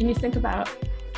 [0.00, 0.68] and you think about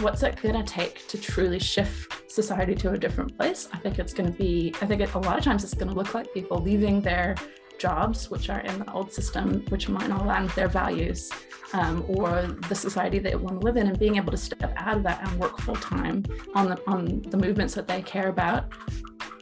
[0.00, 3.98] what's it going to take to truly shift society to a different place, I think
[3.98, 6.14] it's going to be, I think it, a lot of times it's going to look
[6.14, 7.36] like people leaving their
[7.78, 11.30] jobs, which are in the old system, which might not align with their values
[11.72, 14.96] um, or the society they want to live in, and being able to step out
[14.96, 16.24] of that and work full time
[16.54, 18.72] on the on the movements that they care about,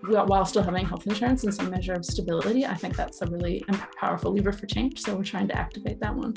[0.02, 2.64] while still having health insurance and some measure of stability.
[2.64, 3.64] I think that's a really
[3.96, 5.00] powerful lever for change.
[5.00, 6.34] So we're trying to activate that one.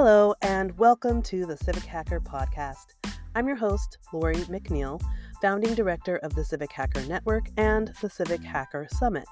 [0.00, 2.94] Hello, and welcome to the Civic Hacker Podcast.
[3.34, 5.02] I'm your host, Lori McNeil,
[5.42, 9.24] founding director of the Civic Hacker Network and the Civic Hacker Summit.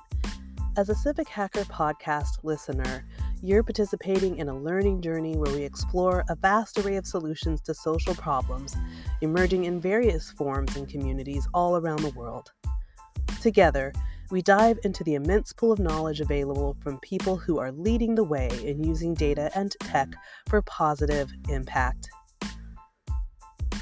[0.76, 3.06] As a Civic Hacker podcast listener,
[3.40, 7.72] you're participating in a learning journey where we explore a vast array of solutions to
[7.72, 8.76] social problems
[9.20, 12.50] emerging in various forms and communities all around the world.
[13.40, 13.92] Together,
[14.30, 18.24] we dive into the immense pool of knowledge available from people who are leading the
[18.24, 20.08] way in using data and tech
[20.48, 22.08] for positive impact.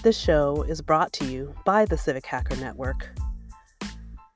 [0.03, 3.09] This show is brought to you by the Civic Hacker Network.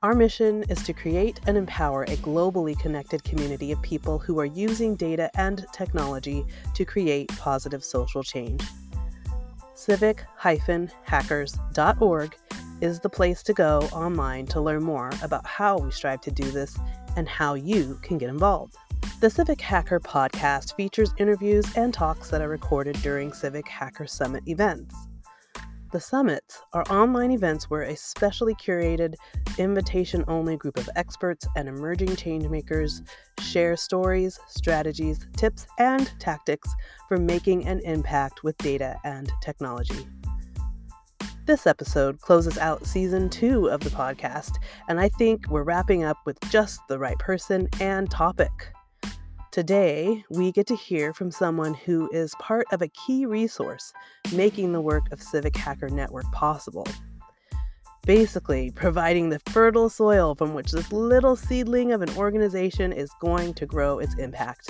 [0.01, 4.45] Our mission is to create and empower a globally connected community of people who are
[4.45, 8.63] using data and technology to create positive social change.
[9.75, 12.35] civic-hackers.org
[12.81, 16.49] is the place to go online to learn more about how we strive to do
[16.51, 16.77] this
[17.15, 18.75] and how you can get involved.
[19.21, 24.43] The Civic Hacker podcast features interviews and talks that are recorded during Civic Hacker Summit
[24.47, 24.95] events.
[25.91, 29.15] The summits are online events where a specially curated,
[29.57, 33.01] invitation only group of experts and emerging changemakers
[33.39, 36.69] share stories, strategies, tips, and tactics
[37.07, 40.07] for making an impact with data and technology.
[41.49, 46.17] This episode closes out season two of the podcast, and I think we're wrapping up
[46.23, 48.51] with just the right person and topic.
[49.49, 53.91] Today, we get to hear from someone who is part of a key resource
[54.31, 56.85] making the work of Civic Hacker Network possible.
[58.05, 63.55] Basically, providing the fertile soil from which this little seedling of an organization is going
[63.55, 64.69] to grow its impact.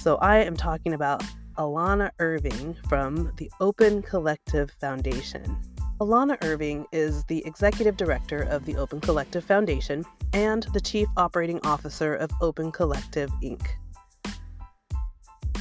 [0.00, 1.22] So, I am talking about
[1.60, 5.58] Alanna Irving from the Open Collective Foundation.
[6.00, 11.60] Alanna Irving is the executive director of the Open Collective Foundation and the chief operating
[11.62, 13.60] officer of Open Collective Inc.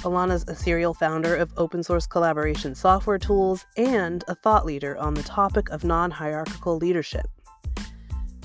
[0.06, 5.16] Alanna's a serial founder of open source collaboration software tools and a thought leader on
[5.16, 7.28] the topic of non hierarchical leadership.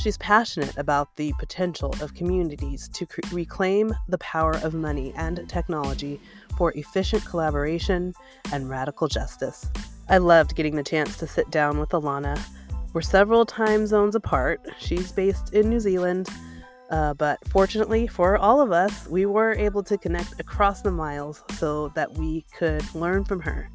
[0.05, 5.49] She's passionate about the potential of communities to cre- reclaim the power of money and
[5.49, 6.21] technology
[6.57, 8.15] for efficient collaboration
[8.53, 9.71] and radical justice.
[10.09, 12.39] I loved getting the chance to sit down with Alanna.
[12.93, 14.61] We're several time zones apart.
[14.79, 16.29] She's based in New Zealand,
[16.91, 21.43] uh, but fortunately for all of us, we were able to connect across the miles
[21.55, 23.71] so that we could learn from her.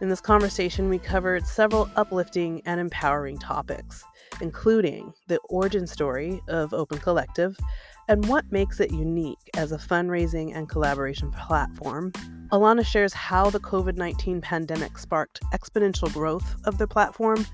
[0.00, 4.04] In this conversation, we covered several uplifting and empowering topics,
[4.40, 7.56] including the origin story of Open Collective,
[8.08, 12.12] and what makes it unique as a fundraising and collaboration platform.
[12.52, 17.46] Alanna shares how the COVID 19 pandemic sparked exponential growth of the platform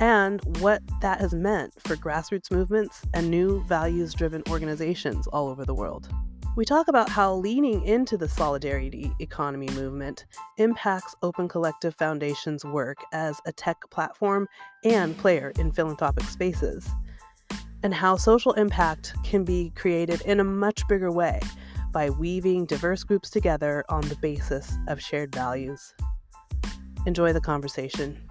[0.00, 5.64] and what that has meant for grassroots movements and new values driven organizations all over
[5.64, 6.08] the world.
[6.54, 10.26] We talk about how leaning into the solidarity economy movement
[10.58, 14.46] impacts Open Collective Foundation's work as a tech platform
[14.84, 16.90] and player in philanthropic spaces
[17.82, 21.40] and how social impact can be created in a much bigger way
[21.92, 25.94] by weaving diverse groups together on the basis of shared values.
[27.06, 28.28] Enjoy the conversation.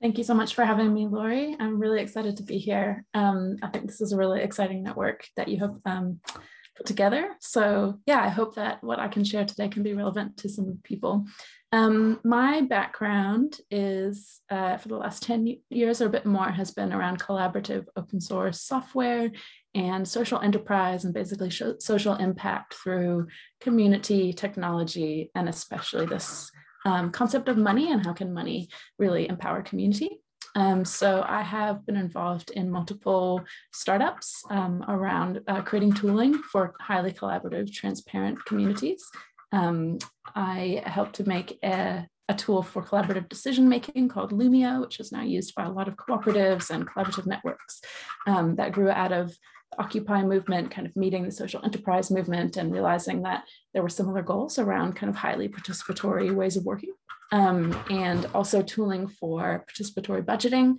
[0.00, 1.56] Thank you so much for having me, Lori.
[1.58, 3.04] I'm really excited to be here.
[3.14, 6.20] Um, I think this is a really exciting network that you have um,
[6.76, 7.30] put together.
[7.40, 10.78] So, yeah, I hope that what I can share today can be relevant to some
[10.84, 11.26] people.
[11.70, 16.70] Um, my background is uh, for the last 10 years or a bit more has
[16.70, 19.30] been around collaborative open source software
[19.74, 23.26] and social enterprise and basically social impact through
[23.60, 26.50] community, technology, and especially this
[26.86, 28.68] um, concept of money and how can money
[28.98, 30.20] really empower community.
[30.54, 33.42] Um, so I have been involved in multiple
[33.72, 39.04] startups um, around uh, creating tooling for highly collaborative, transparent communities.
[39.52, 39.98] Um,
[40.34, 45.10] I helped to make a, a, tool for collaborative decision making called Loomio, which is
[45.10, 47.80] now used by a lot of cooperatives and collaborative networks
[48.26, 49.34] um, that grew out of
[49.78, 54.22] Occupy movement, kind of meeting the social enterprise movement and realizing that there were similar
[54.22, 56.92] goals around kind of highly participatory ways of working.
[57.32, 60.76] um, and also tooling for participatory budgeting,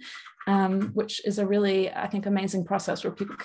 [0.47, 3.37] um, which is a really, I think, amazing process where people,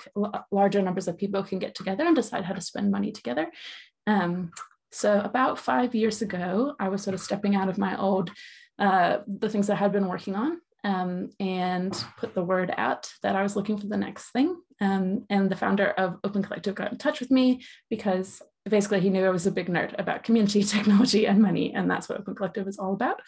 [0.51, 3.51] larger numbers of people can get together and decide how to spend money together.
[4.07, 4.51] Um,
[4.95, 8.31] so about five years ago, I was sort of stepping out of my old,
[8.79, 13.11] uh, the things that I had been working on um, and put the word out
[13.23, 14.55] that I was looking for the next thing.
[14.79, 19.09] Um, and the founder of Open Collective got in touch with me because basically he
[19.09, 22.35] knew I was a big nerd about community, technology, and money, and that's what Open
[22.35, 23.19] Collective is all about.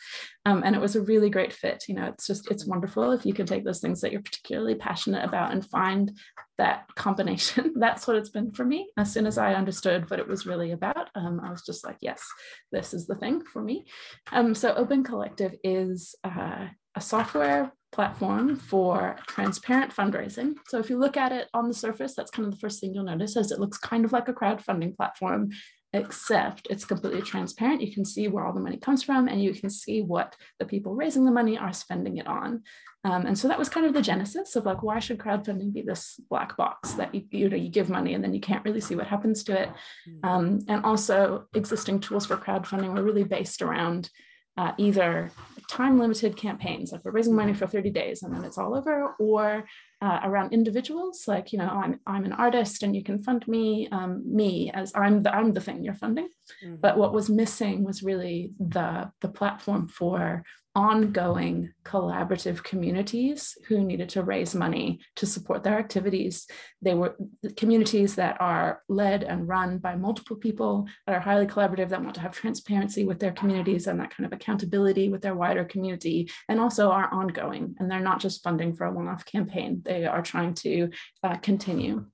[0.46, 1.86] Um, and it was a really great fit.
[1.88, 4.76] You know, it's just it's wonderful if you can take those things that you're particularly
[4.76, 6.12] passionate about and find
[6.60, 7.74] that combination.
[7.80, 8.90] that's what it's been for me.
[8.98, 11.98] As soon as I understood what it was really about, um, I was just like,
[12.02, 12.24] yes,
[12.72, 13.86] this is the thing for me.
[14.32, 16.68] Um, so Open Collective is uh,
[16.98, 20.56] a software platform for transparent fundraising.
[20.68, 22.94] So if you look at it on the surface, that's kind of the first thing
[22.94, 25.52] you'll notice is it looks kind of like a crowdfunding platform,
[25.94, 27.82] except it's completely transparent.
[27.82, 30.66] You can see where all the money comes from and you can see what the
[30.66, 32.64] people raising the money are spending it on.
[33.04, 35.84] Um, and so that was kind of the genesis of like, why should crowdfunding be
[35.84, 38.82] this black box that you, you know, you give money and then you can't really
[38.82, 39.70] see what happens to it.
[40.06, 40.30] Hmm.
[40.30, 44.10] Um, and also existing tools for crowdfunding were really based around
[44.58, 45.32] uh, either
[45.70, 49.16] time limited campaigns, like we're raising money for 30 days and then it's all over,
[49.20, 49.66] or
[50.02, 53.90] uh, around individuals, like, you know, I'm, I'm an artist and you can fund me,
[53.92, 56.30] um, me as I'm the, I'm the thing you're funding.
[56.64, 56.76] Mm-hmm.
[56.80, 60.44] But what was missing was really the, the platform for
[60.78, 66.46] ongoing collaborative communities who needed to raise money to support their activities.
[66.84, 67.18] They were
[67.58, 72.14] communities that are led and run by multiple people that are highly collaborative, that want
[72.16, 76.30] to have transparency with their communities and that kind of accountability with their wider community,
[76.48, 77.76] and also are ongoing.
[77.80, 80.92] And they're not just funding for a one off campaign, they are trying to
[81.24, 82.06] uh, continue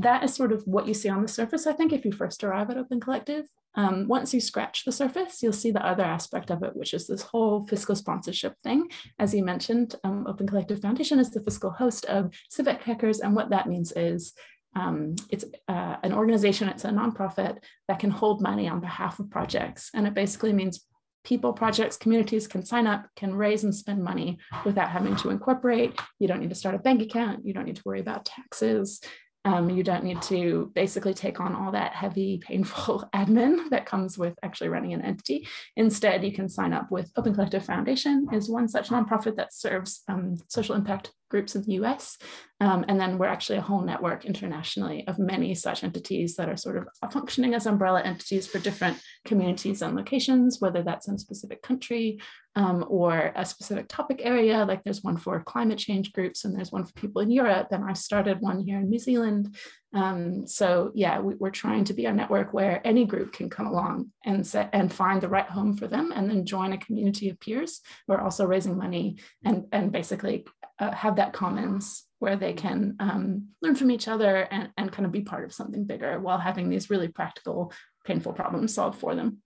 [0.00, 2.44] that is sort of what you see on the surface, I think, if you first
[2.44, 3.46] arrive at Open Collective.
[3.78, 7.06] Um, once you scratch the surface, you'll see the other aspect of it, which is
[7.06, 8.88] this whole fiscal sponsorship thing.
[9.20, 13.36] As you mentioned, um, Open Collective Foundation is the fiscal host of Civic Hackers, and
[13.36, 14.34] what that means is
[14.74, 19.30] um, it's uh, an organization, it's a nonprofit that can hold money on behalf of
[19.30, 19.90] projects.
[19.94, 20.84] And it basically means
[21.22, 25.96] people, projects, communities can sign up, can raise and spend money without having to incorporate.
[26.18, 27.46] You don't need to start a bank account.
[27.46, 29.00] You don't need to worry about taxes.
[29.48, 34.18] Um, you don't need to basically take on all that heavy, painful admin that comes
[34.18, 35.48] with actually running an entity.
[35.76, 40.02] Instead, you can sign up with Open Collective Foundation is one such nonprofit that serves
[40.08, 42.18] um, social impact groups in the US.
[42.60, 46.56] Um, and then we're actually a whole network internationally of many such entities that are
[46.56, 51.18] sort of functioning as umbrella entities for different communities and locations, whether that's in a
[51.18, 52.20] specific country
[52.56, 54.64] um, or a specific topic area.
[54.64, 57.68] Like there's one for climate change groups and there's one for people in Europe.
[57.70, 59.56] And I started one here in New Zealand.
[59.94, 63.68] Um, so yeah, we, are trying to be a network where any group can come
[63.68, 67.30] along and set and find the right home for them and then join a community
[67.30, 67.80] of peers.
[68.08, 70.44] We're also raising money and, and basically
[70.80, 75.06] uh, have that commons where they can um, learn from each other and, and kind
[75.06, 77.72] of be part of something bigger while having these really practical,
[78.04, 79.38] painful problems solved for them.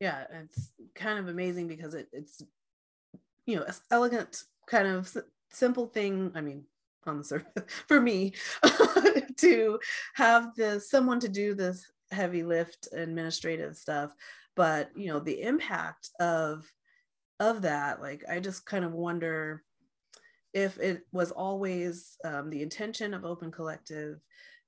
[0.00, 2.42] Yeah, it's kind of amazing because it, it's,
[3.46, 5.16] you know, an elegant, kind of
[5.50, 6.32] simple thing.
[6.34, 6.64] I mean,
[7.06, 8.32] on the surface for me
[9.36, 9.78] to
[10.14, 14.14] have this someone to do this heavy lift administrative stuff
[14.54, 16.70] but you know the impact of
[17.40, 19.62] of that like i just kind of wonder
[20.52, 24.20] if it was always um, the intention of open collective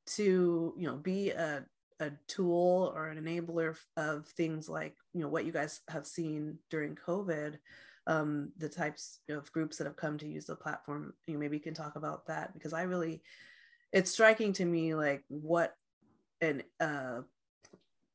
[0.06, 1.64] to you know be a,
[2.00, 6.58] a tool or an enabler of things like you know what you guys have seen
[6.70, 7.58] during covid
[8.06, 11.56] um, the types of groups that have come to use the platform you know maybe
[11.56, 13.22] you can talk about that because i really
[13.92, 15.74] it's striking to me like what
[16.40, 17.20] an uh,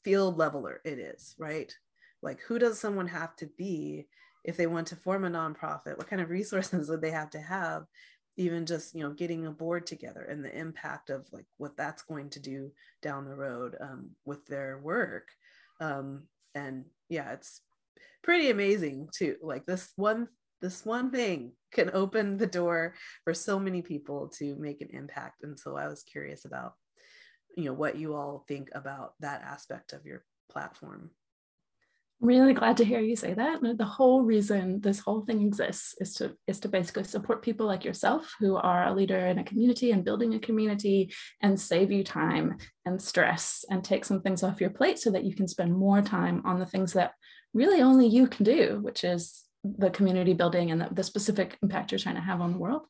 [0.04, 1.74] field leveler it is right?
[2.22, 4.08] Like who does someone have to be
[4.44, 7.40] if they want to form a nonprofit what kind of resources would they have to
[7.40, 7.84] have
[8.40, 12.04] even just you know getting a board together and the impact of like what that's
[12.04, 15.28] going to do down the road um, with their work.
[15.82, 16.24] Um,
[16.56, 17.62] and yeah it's
[18.24, 20.28] pretty amazing too like this one
[20.62, 25.44] this one thing can open the door for so many people to make an impact.
[25.44, 26.74] And so i was curious about
[27.58, 31.12] you know what you all think about that aspect of your platform
[32.22, 33.60] really glad to hear you say that.
[33.62, 37.86] The whole reason this whole thing exists is to is to basically support people like
[37.86, 42.04] yourself who are a leader in a community and building a community and save you
[42.04, 45.74] time and stress and take some things off your plate so that you can spend
[45.74, 47.14] more time on the things that
[47.54, 51.92] really only you can do which is the community building and the, the specific impact
[51.92, 52.84] you're trying to have on the world.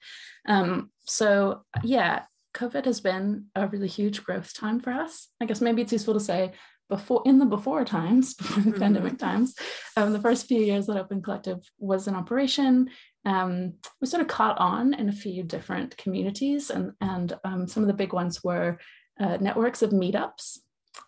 [0.48, 5.27] Um, so yeah covid has been a really huge growth time for us.
[5.39, 6.53] I guess maybe it's useful to say
[6.89, 8.79] before in the before times, before the mm-hmm.
[8.79, 9.55] pandemic times,
[9.96, 12.89] um, the first few years that Open Collective was in operation,
[13.25, 17.84] um, we sort of caught on in a few different communities, and and um, some
[17.84, 18.79] of the big ones were
[19.19, 20.60] uh, networks of meetups,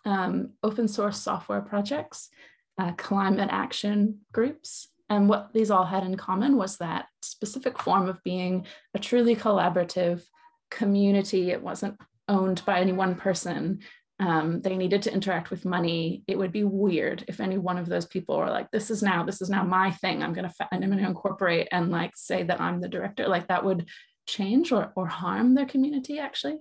[0.04, 2.28] um, open source software projects,
[2.78, 4.88] uh, climate action groups.
[5.08, 9.36] And what these all had in common was that specific form of being a truly
[9.36, 10.22] collaborative
[10.70, 11.50] community.
[11.50, 13.80] It wasn't owned by any one person.
[14.22, 16.22] Um, they needed to interact with money.
[16.28, 19.24] It would be weird if any one of those people were like, "This is now,
[19.24, 20.22] this is now my thing.
[20.22, 23.88] I'm gonna, I'm gonna incorporate and like say that I'm the director." Like that would
[24.28, 26.58] change or or harm their community actually.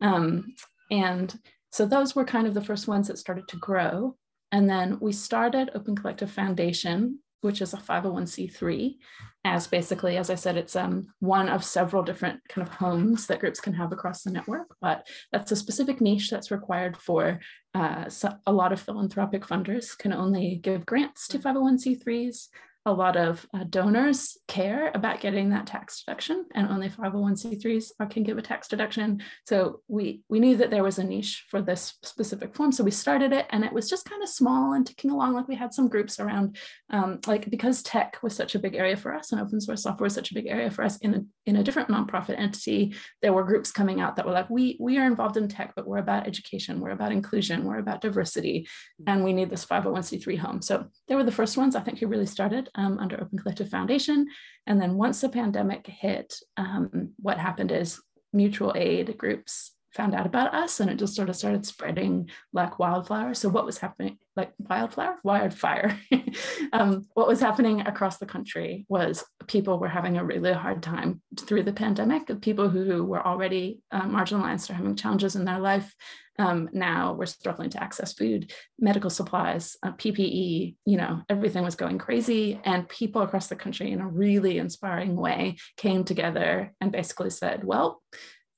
[0.00, 0.54] Um,
[0.90, 1.32] and
[1.70, 4.16] so those were kind of the first ones that started to grow.
[4.50, 8.96] And then we started Open Collective Foundation, which is a 501c3,
[9.44, 13.40] as basically, as I said, it's um, one of several different kind of homes that
[13.40, 14.74] groups can have across the network.
[14.80, 17.40] But that's a specific niche that's required for
[17.74, 22.48] uh, so a lot of philanthropic funders can only give grants to 501c3s
[22.86, 28.22] a lot of uh, donors care about getting that tax deduction and only 501c3s can
[28.22, 29.22] give a tax deduction.
[29.46, 32.90] So we we knew that there was a niche for this specific form so we
[32.90, 35.72] started it and it was just kind of small and ticking along like we had
[35.72, 36.56] some groups around
[36.90, 40.06] um, like because tech was such a big area for us and open source software
[40.06, 43.32] was such a big area for us in a, in a different nonprofit entity there
[43.32, 45.98] were groups coming out that were like we we are involved in tech but we're
[45.98, 48.66] about education we're about inclusion we're about diversity
[49.06, 50.62] and we need this 501c3 home.
[50.62, 53.68] So they were the first ones i think who really started um, under Open Collective
[53.68, 54.26] Foundation.
[54.66, 58.00] And then once the pandemic hit, um, what happened is
[58.32, 62.78] mutual aid groups found out about us and it just sort of started spreading like
[62.78, 63.34] wildfire.
[63.34, 65.98] So what was happening, like wildfire, wildfire?
[66.72, 71.22] um, what was happening across the country was people were having a really hard time
[71.38, 72.28] through the pandemic.
[72.40, 75.94] People who were already uh, marginalized or having challenges in their life
[76.38, 81.76] um, now we're struggling to access food, medical supplies, uh, PPE, you know, everything was
[81.76, 82.60] going crazy.
[82.64, 87.64] And people across the country, in a really inspiring way, came together and basically said,
[87.64, 88.02] well,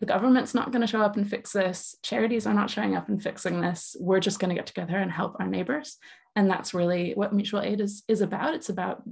[0.01, 1.97] the government's not going to show up and fix this.
[2.03, 3.97] Charities are not showing up and fixing this.
[3.99, 5.99] We're just going to get together and help our neighbors
[6.37, 9.03] and that's really what mutual aid is, is about it's about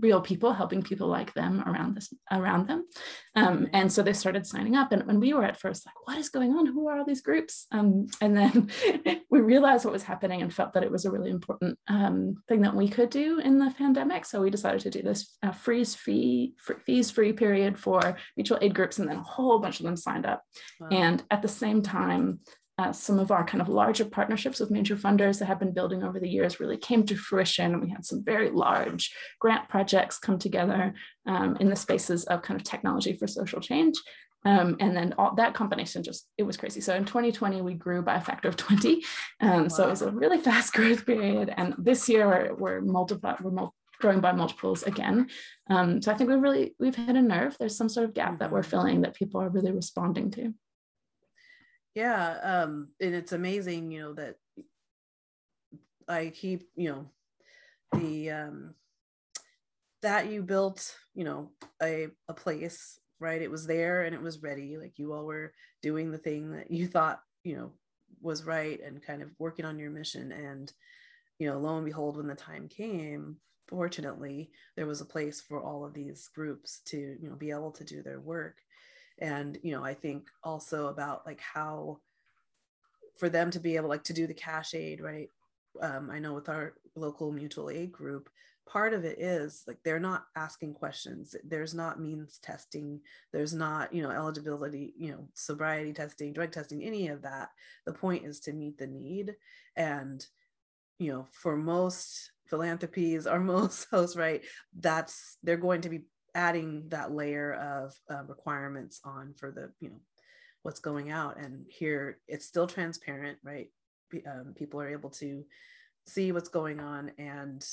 [0.00, 2.84] real people helping people like them around this around them.
[3.34, 4.92] Um, and so they started signing up.
[4.92, 6.66] And when we were at first like what is going on?
[6.66, 7.66] Who are all these groups?
[7.70, 8.70] Um, and then
[9.30, 12.62] we realized what was happening and felt that it was a really important um, thing
[12.62, 14.24] that we could do in the pandemic.
[14.24, 18.74] So we decided to do this uh, freeze fee fees free period for mutual aid
[18.74, 20.42] groups and then a whole bunch of them signed up.
[20.80, 20.88] Wow.
[20.90, 22.40] and at the same time
[22.78, 26.04] uh, some of our kind of larger partnerships with major funders that have been building
[26.04, 27.72] over the years really came to fruition.
[27.74, 30.94] And we had some very large grant projects come together
[31.26, 33.96] um, in the spaces of kind of technology for social change.
[34.44, 36.80] Um, and then all that combination just, it was crazy.
[36.80, 39.02] So in 2020, we grew by a factor of 20.
[39.40, 39.68] Um, wow.
[39.68, 41.52] So it was a really fast growth period.
[41.56, 45.26] And this year we're, we're multiplied, we're mul- growing by multiples again.
[45.68, 47.56] Um, so I think we've really, we've hit a nerve.
[47.58, 50.54] There's some sort of gap that we're filling that people are really responding to
[51.98, 54.36] yeah um and it's amazing you know that
[56.08, 58.74] i keep you know the um
[60.02, 61.50] that you built you know
[61.82, 63.42] a, a place right?
[63.42, 65.52] It was there and it was ready like you all were
[65.82, 67.72] doing the thing that you thought you know
[68.20, 70.32] was right and kind of working on your mission.
[70.32, 70.72] And
[71.38, 73.36] you know lo and behold when the time came
[73.68, 77.70] fortunately there was a place for all of these groups to you know be able
[77.70, 78.56] to do their work
[79.20, 81.98] and you know i think also about like how
[83.16, 85.28] for them to be able like to do the cash aid right?
[85.80, 88.28] Um, i know with our local mutual aid group
[88.68, 91.34] part of it is like they're not asking questions.
[91.42, 93.00] There's not means testing.
[93.32, 97.48] There's not you know eligibility you know sobriety testing drug testing any of that.
[97.86, 99.36] The point is to meet the need.
[99.74, 100.24] And
[100.98, 104.42] you know for most philanthropies or most hosts right
[104.78, 106.04] that's they're going to be
[106.38, 110.00] adding that layer of uh, requirements on for the you know
[110.62, 111.36] what's going out.
[111.36, 113.68] And here it's still transparent right?
[114.26, 115.44] Um, people are able to
[116.06, 117.66] see what's going on and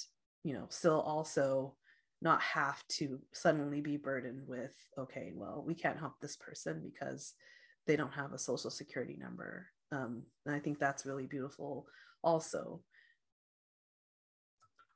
[0.44, 1.76] you know still also
[2.22, 7.36] not have to suddenly be burdened with okay well we can't help this person because
[7.88, 9.68] they don't have a social security number.
[9.92, 11.86] Um, and i think that's really beautiful
[12.24, 12.82] also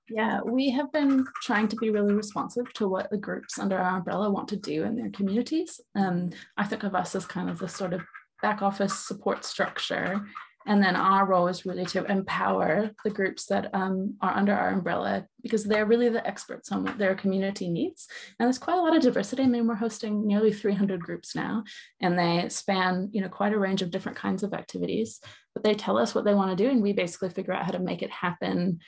[0.09, 3.97] yeah, we have been trying to be really responsive to what the groups under our
[3.97, 5.79] umbrella want to do in their communities.
[5.95, 8.01] Um, I think of us as kind of the sort of
[8.41, 10.21] back office support structure
[10.65, 14.69] And then our role is really to empower the groups that um, are under our
[14.69, 18.07] umbrella because they're really the experts on what their community needs.
[18.39, 19.43] And there's quite a lot of diversity.
[19.43, 21.63] I mean, we're hosting nearly 300 groups now,
[22.01, 25.21] and they span, you know, quite a range of different kinds of activities.
[25.55, 27.71] But they tell us what they want to do, and we basically figure out how
[27.71, 28.79] to make it happen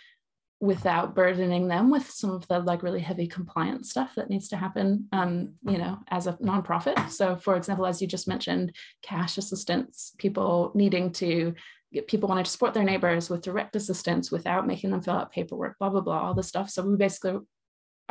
[0.61, 4.55] without burdening them with some of the like really heavy compliance stuff that needs to
[4.55, 7.09] happen um, you know as a nonprofit.
[7.09, 11.55] So for example as you just mentioned cash assistance people needing to
[12.07, 15.77] people wanting to support their neighbors with direct assistance without making them fill out paperwork
[15.79, 16.69] blah blah blah all this stuff.
[16.69, 17.39] So we basically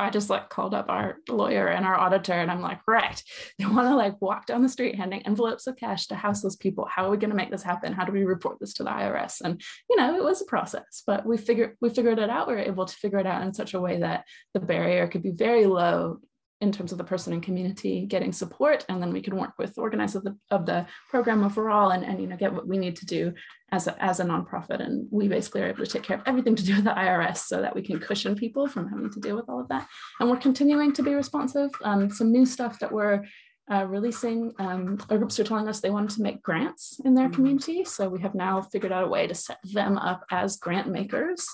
[0.01, 3.21] I just like called up our lawyer and our auditor and I'm like, right,
[3.59, 6.87] they want to like walk down the street handing envelopes of cash to houseless people.
[6.89, 7.93] How are we going to make this happen?
[7.93, 9.41] How do we report this to the IRS?
[9.41, 12.47] And you know, it was a process, but we figured we figured it out.
[12.47, 15.23] We were able to figure it out in such a way that the barrier could
[15.23, 16.19] be very low
[16.61, 19.77] in terms of the person and community getting support and then we can work with
[19.77, 22.95] organizers of the, of the program overall and, and you know get what we need
[22.95, 23.33] to do
[23.71, 24.79] as a, as a nonprofit.
[24.79, 27.37] And we basically are able to take care of everything to do with the irs
[27.37, 29.87] so that we can cushion people from having to deal with all of that.
[30.19, 31.71] And we're continuing to be responsive.
[31.83, 33.25] Um, some new stuff that we're
[33.71, 37.25] uh, releasing um, our groups are telling us they wanted to make grants in their
[37.25, 37.35] mm-hmm.
[37.35, 37.85] community.
[37.85, 41.47] So we have now figured out a way to set them up as grant makers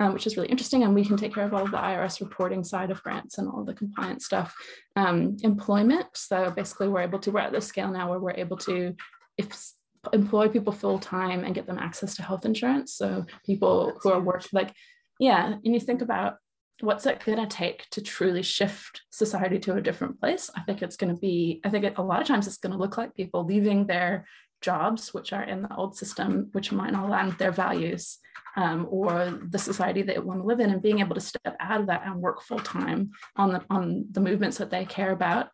[0.00, 0.82] um, which is really interesting.
[0.82, 3.48] And we can take care of all of the IRS reporting side of grants and
[3.48, 4.54] all the compliance stuff.
[4.96, 6.06] Um, employment.
[6.14, 8.96] So basically, we're able to, we're at the scale now where we're able to,
[9.36, 9.72] if
[10.12, 12.94] employ people full time and get them access to health insurance.
[12.94, 14.72] So people who are working, like,
[15.18, 16.36] yeah, and you think about
[16.80, 20.50] what's it going to take to truly shift society to a different place?
[20.56, 22.72] I think it's going to be, I think it, a lot of times it's going
[22.72, 24.26] to look like people leaving their
[24.60, 28.18] jobs, which are in the old system, which might not align with their values
[28.56, 31.56] um, or the society that they want to live in, and being able to step
[31.60, 35.12] out of that and work full time on the on the movements that they care
[35.12, 35.48] about,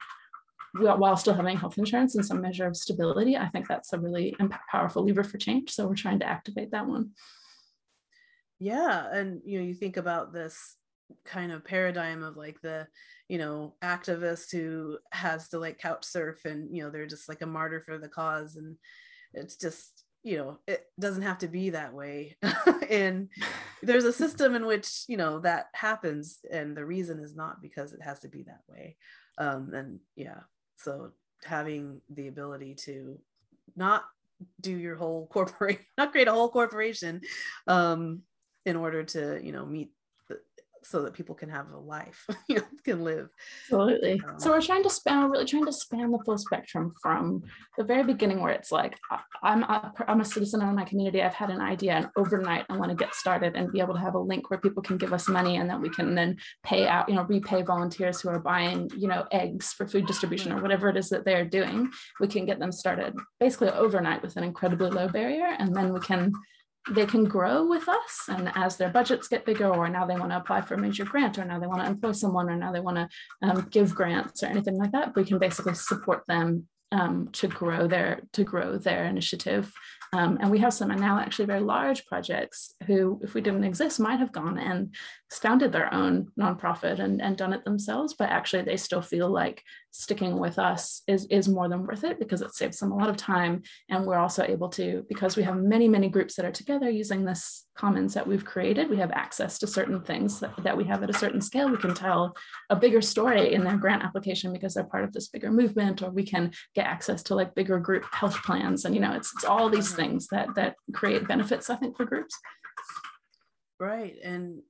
[0.74, 3.36] while still having health insurance and some measure of stability.
[3.36, 4.34] I think that's a really
[4.70, 5.70] powerful lever for change.
[5.70, 7.10] So we're trying to activate that one.
[8.58, 10.76] Yeah, and you know, you think about this
[11.24, 12.86] kind of paradigm of like the
[13.28, 17.42] you know activist who has to like couch surf and you know they're just like
[17.42, 18.56] a martyr for the cause.
[18.56, 18.76] And
[19.34, 22.36] it's just you know it doesn't have to be that way.
[22.88, 23.30] And
[23.82, 27.92] there's a system in which you know that happens and the reason is not because
[27.92, 28.96] it has to be that way.
[29.38, 30.40] Um and yeah
[30.76, 31.10] so
[31.44, 33.18] having the ability to
[33.74, 34.04] not
[34.60, 37.20] do your whole corporation not create a whole corporation
[37.66, 38.22] um
[38.64, 39.90] in order to you know meet
[40.88, 43.28] so that people can have a life, you know, can live.
[43.64, 44.20] Absolutely.
[44.26, 47.42] Um, so we're trying to span, we're really trying to span the full spectrum from
[47.76, 48.98] the very beginning where it's like,
[49.42, 51.22] I'm a, I'm a citizen in my community.
[51.22, 54.00] I've had an idea and overnight I want to get started and be able to
[54.00, 56.86] have a link where people can give us money and then we can then pay
[56.86, 60.62] out, you know, repay volunteers who are buying, you know, eggs for food distribution or
[60.62, 61.90] whatever it is that they're doing.
[62.20, 65.56] We can get them started basically overnight with an incredibly low barrier.
[65.58, 66.32] And then we can
[66.90, 70.30] they can grow with us and as their budgets get bigger or now they want
[70.30, 72.72] to apply for a major grant or now they want to employ someone or now
[72.72, 73.08] they want to
[73.42, 77.88] um, give grants or anything like that we can basically support them um, to grow
[77.88, 79.72] their to grow their initiative
[80.12, 84.00] um, and we have some now actually very large projects who, if we didn't exist,
[84.00, 84.94] might have gone and
[85.30, 88.14] founded their own nonprofit and, and done it themselves.
[88.14, 89.62] But actually, they still feel like
[89.96, 93.08] sticking with us is, is more than worth it because it saves them a lot
[93.08, 93.62] of time.
[93.88, 97.24] And we're also able to, because we have many, many groups that are together using
[97.24, 101.02] this commons that we've created, we have access to certain things that, that we have
[101.02, 101.70] at a certain scale.
[101.70, 102.34] We can tell
[102.70, 106.10] a bigger story in their grant application because they're part of this bigger movement, or
[106.10, 108.84] we can get access to like bigger group health plans.
[108.84, 110.02] And, you know, it's, it's all these mm-hmm.
[110.02, 112.38] things that, that create benefits, I think, for groups.
[113.78, 114.14] Right.
[114.22, 114.62] And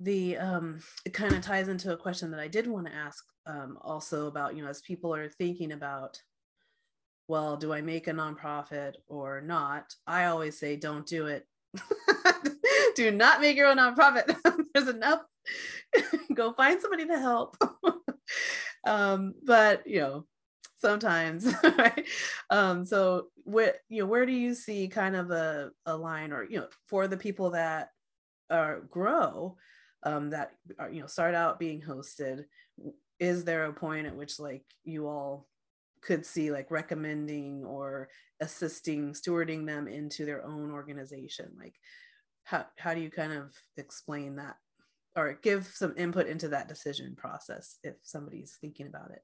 [0.00, 3.24] the um it kind of ties into a question that I did want to ask
[3.46, 6.20] um also about, you know, as people are thinking about
[7.26, 9.94] well, do I make a nonprofit or not?
[10.06, 11.46] I always say, don't do it.
[12.96, 14.36] do not make your own nonprofit.
[14.74, 15.20] There's enough.
[16.34, 17.56] Go find somebody to help.
[18.86, 20.26] um, but you know,
[20.76, 22.06] sometimes, right?
[22.50, 26.44] Um, so where you know, where do you see kind of a, a line or
[26.44, 27.88] you know, for the people that
[28.50, 29.56] are grow,
[30.04, 32.44] um, that are, you know, start out being hosted,
[33.18, 35.48] is there a point at which like you all
[36.02, 38.08] could see like recommending or
[38.40, 41.50] assisting stewarding them into their own organization?
[41.58, 41.74] Like
[42.44, 44.56] how, how do you kind of explain that
[45.16, 49.22] or give some input into that decision process if somebody's thinking about it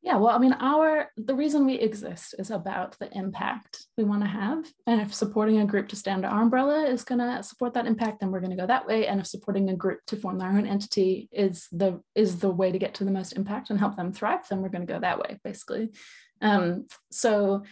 [0.00, 4.22] yeah, well, I mean, our the reason we exist is about the impact we want
[4.22, 4.64] to have.
[4.86, 7.86] And if supporting a group to stand under our umbrella is going to support that
[7.86, 9.08] impact, then we're going to go that way.
[9.08, 12.70] And if supporting a group to form their own entity is the is the way
[12.70, 15.00] to get to the most impact and help them thrive, then we're going to go
[15.00, 15.90] that way, basically.
[16.40, 17.64] Um, so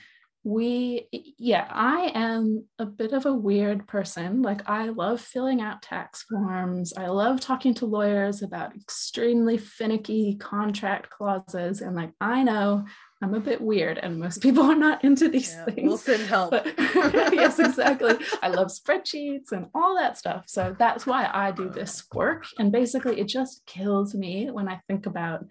[0.47, 4.43] we yeah i am a bit of a weird person.
[4.43, 6.93] Like i love filling out tax forms.
[6.97, 11.81] I love talking to lawyers about extremely finicky contract clauses.
[11.81, 12.85] And like i know
[13.21, 15.89] i'm a bit weird and most people are not into these yeah, things.
[15.89, 16.53] we'll send help.
[16.53, 18.15] But, yes exactly.
[18.41, 20.45] I love spreadsheets and all that stuff.
[20.47, 21.73] So that's why i do uh.
[21.73, 22.47] this work.
[22.61, 25.45] And basically it just kills me when i think about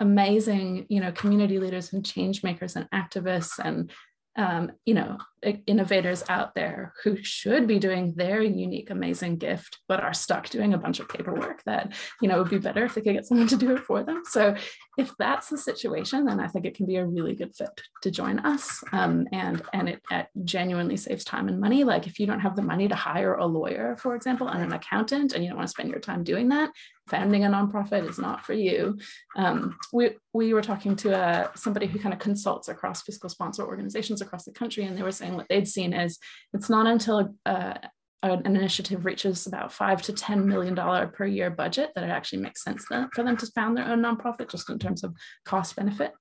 [0.00, 3.92] amazing you know community leaders and change makers and activists and
[4.36, 5.18] um, you know,
[5.66, 10.72] innovators out there who should be doing their unique, amazing gift, but are stuck doing
[10.72, 13.48] a bunch of paperwork that, you know, would be better if they could get someone
[13.48, 14.22] to do it for them.
[14.24, 14.54] So
[14.96, 18.10] if that's the situation, then I think it can be a really good fit to
[18.10, 18.82] join us.
[18.92, 21.84] Um, and and it, it, genuinely saves time and money.
[21.84, 24.72] Like if you don't have the money to hire a lawyer, for example, and an
[24.72, 26.70] accountant, and you don't want to spend your time doing that,
[27.08, 28.98] founding a nonprofit is not for you.
[29.36, 33.64] Um, we, we were talking to uh, somebody who kind of consults across fiscal sponsor
[33.64, 36.18] organizations across the country, and they were saying what they'd seen is
[36.52, 37.74] it's not until uh,
[38.22, 42.40] an initiative reaches about five to ten million dollar per year budget that it actually
[42.40, 46.12] makes sense for them to found their own nonprofit, just in terms of cost benefit.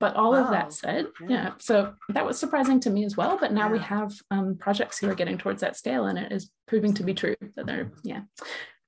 [0.00, 0.44] But all wow.
[0.44, 1.28] of that said, yeah.
[1.28, 1.50] yeah.
[1.58, 3.36] so that was surprising to me as well.
[3.38, 3.72] But now yeah.
[3.72, 7.02] we have um, projects who are getting towards that scale, and it is proving to
[7.02, 8.22] be true that they're yeah.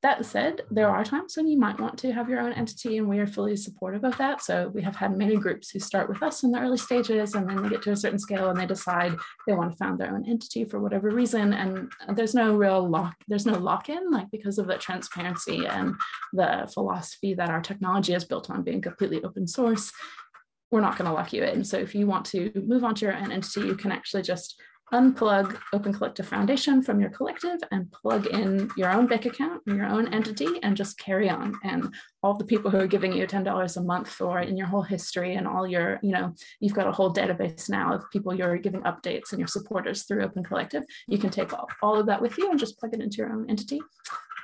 [0.03, 3.09] That said, there are times when you might want to have your own entity, and
[3.09, 4.43] we are fully supportive of that.
[4.43, 7.49] So we have had many groups who start with us in the early stages, and
[7.49, 10.15] then they get to a certain scale and they decide they want to found their
[10.15, 11.55] own entity for whatever reason.
[11.55, 15.95] And there's no real lock, there's no lock-in, like because of the transparency and
[16.33, 19.91] the philosophy that our technology is built on being completely open source.
[20.71, 21.65] We're not going to lock you in.
[21.65, 24.61] So if you want to move on to your own entity, you can actually just
[24.93, 29.87] unplug Open Collective Foundation from your collective and plug in your own bank account, your
[29.87, 31.55] own entity, and just carry on.
[31.65, 34.83] And all the people who are giving you $10 a month for in your whole
[34.83, 38.59] history and all your, you know, you've got a whole database now of people you're
[38.59, 40.85] giving updates and your supporters through Open Collective.
[41.09, 43.33] You can take all, all of that with you and just plug it into your
[43.33, 43.81] own entity.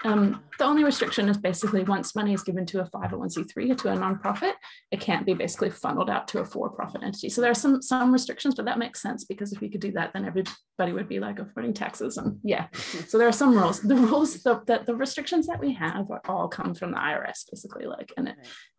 [0.04, 3.92] Um, the only restriction is basically once money is given to a 501c3 or to
[3.92, 4.54] a nonprofit,
[4.90, 7.28] it can't be basically funneled out to a for-profit entity.
[7.28, 9.92] So there are some some restrictions, but that makes sense because if we could do
[9.92, 12.16] that, then everybody would be like avoiding taxes.
[12.16, 12.66] And yeah,
[13.06, 13.80] so there are some rules.
[13.80, 17.86] The rules, the, the, the restrictions that we have all come from the IRS, basically.
[17.86, 18.36] Like, and it,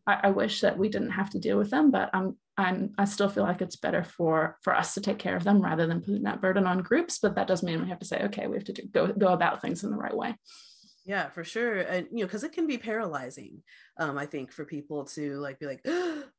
[0.07, 3.05] I, I wish that we didn't have to deal with them, but I'm I'm I
[3.05, 6.01] still feel like it's better for for us to take care of them rather than
[6.01, 7.19] putting that burden on groups.
[7.19, 9.29] But that does mean we have to say, okay, we have to do, go go
[9.29, 10.35] about things in the right way.
[11.05, 11.79] Yeah, for sure.
[11.79, 13.61] And you know, because it can be paralyzing.
[13.97, 15.85] Um, I think for people to like be like,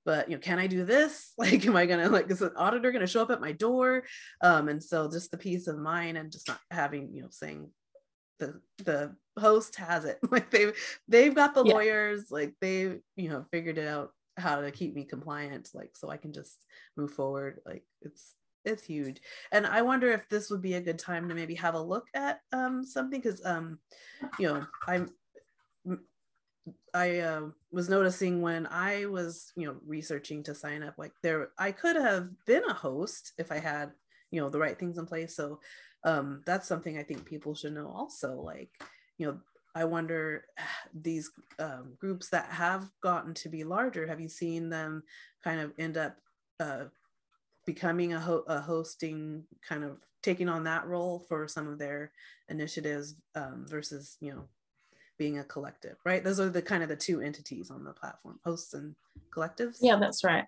[0.07, 1.33] but you know, can I do this?
[1.39, 4.05] Like, am I gonna like is an auditor gonna show up at my door?
[4.41, 7.71] Um, and so just the peace of mind and just not having, you know, saying
[8.39, 10.19] the the host has it.
[10.31, 10.73] Like they've
[11.09, 11.75] they've got the yeah.
[11.75, 16.09] lawyers, like they've you know, figured it out how to keep me compliant, like so
[16.09, 16.57] I can just
[16.97, 17.61] move forward.
[17.67, 19.21] Like it's it's huge.
[19.53, 22.09] And i wonder if this would be a good time to maybe have a look
[22.15, 23.79] at um, something because um,
[24.39, 25.11] you know i'm
[26.95, 31.51] i uh, was noticing when i was you know researching to sign up like there
[31.59, 33.93] i could have been a host if i had
[34.35, 35.37] you know the right things in place.
[35.37, 35.61] So
[36.03, 38.69] um, that's something i think people should know also like
[39.17, 39.39] you know
[39.75, 40.45] i wonder
[40.95, 45.03] these um, groups that have gotten to be larger have you seen them
[45.43, 46.17] kind of end up
[46.61, 46.85] uh,
[47.65, 52.11] becoming a, ho- a hosting kind of taking on that role for some of their
[52.49, 54.45] initiatives um, versus you know
[55.17, 56.25] being a collective right?
[56.25, 58.95] Those are the kind of the two entities on the platform hosts and
[59.31, 59.79] collectives.
[59.81, 60.45] Yeah that's right.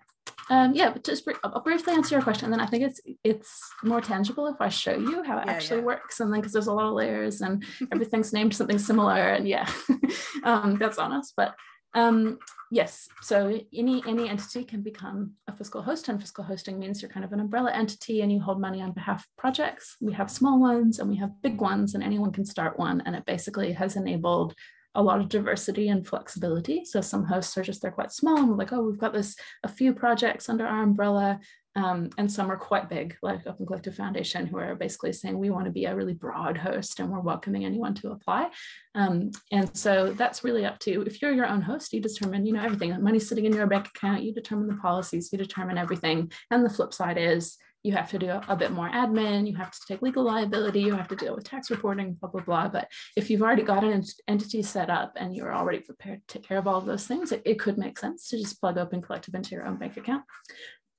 [0.49, 3.69] Um, yeah but just i'll briefly answer your question and then i think it's it's
[3.83, 5.85] more tangible if i show you how it yeah, actually yeah.
[5.85, 9.47] works and then because there's a lot of layers and everything's named something similar and
[9.47, 9.69] yeah.
[10.43, 11.55] Um, that's on us but
[11.93, 12.37] um,
[12.71, 17.11] yes, so any any entity can become a fiscal host, and fiscal hosting means you're
[17.11, 19.95] kind of an umbrella entity and you hold money on behalf of projects.
[20.01, 23.01] We have small ones and we have big ones, and anyone can start one.
[23.05, 24.53] And it basically has enabled
[24.95, 26.83] a lot of diversity and flexibility.
[26.83, 29.35] So some hosts are just they're quite small and we're like, oh, we've got this
[29.63, 31.39] a few projects under our umbrella.
[31.77, 35.51] Um, and some are quite big, like Open Collective Foundation, who are basically saying we
[35.51, 38.49] want to be a really broad host and we're welcoming anyone to apply.
[38.95, 42.53] Um, and so that's really up to if you're your own host, you determine, you
[42.53, 42.99] know, everything.
[43.03, 46.31] Money's sitting in your bank account, you determine the policies, you determine everything.
[46.49, 49.71] And the flip side is you have to do a, bit more admin, you have
[49.71, 52.67] to take legal liability, you have to deal with tax reporting, blah, blah, blah.
[52.67, 56.47] But if you've already got an entity set up and you're already prepared to take
[56.47, 59.35] care of all those things, it, it could make sense to just plug Open Collective
[59.35, 60.23] into your own bank account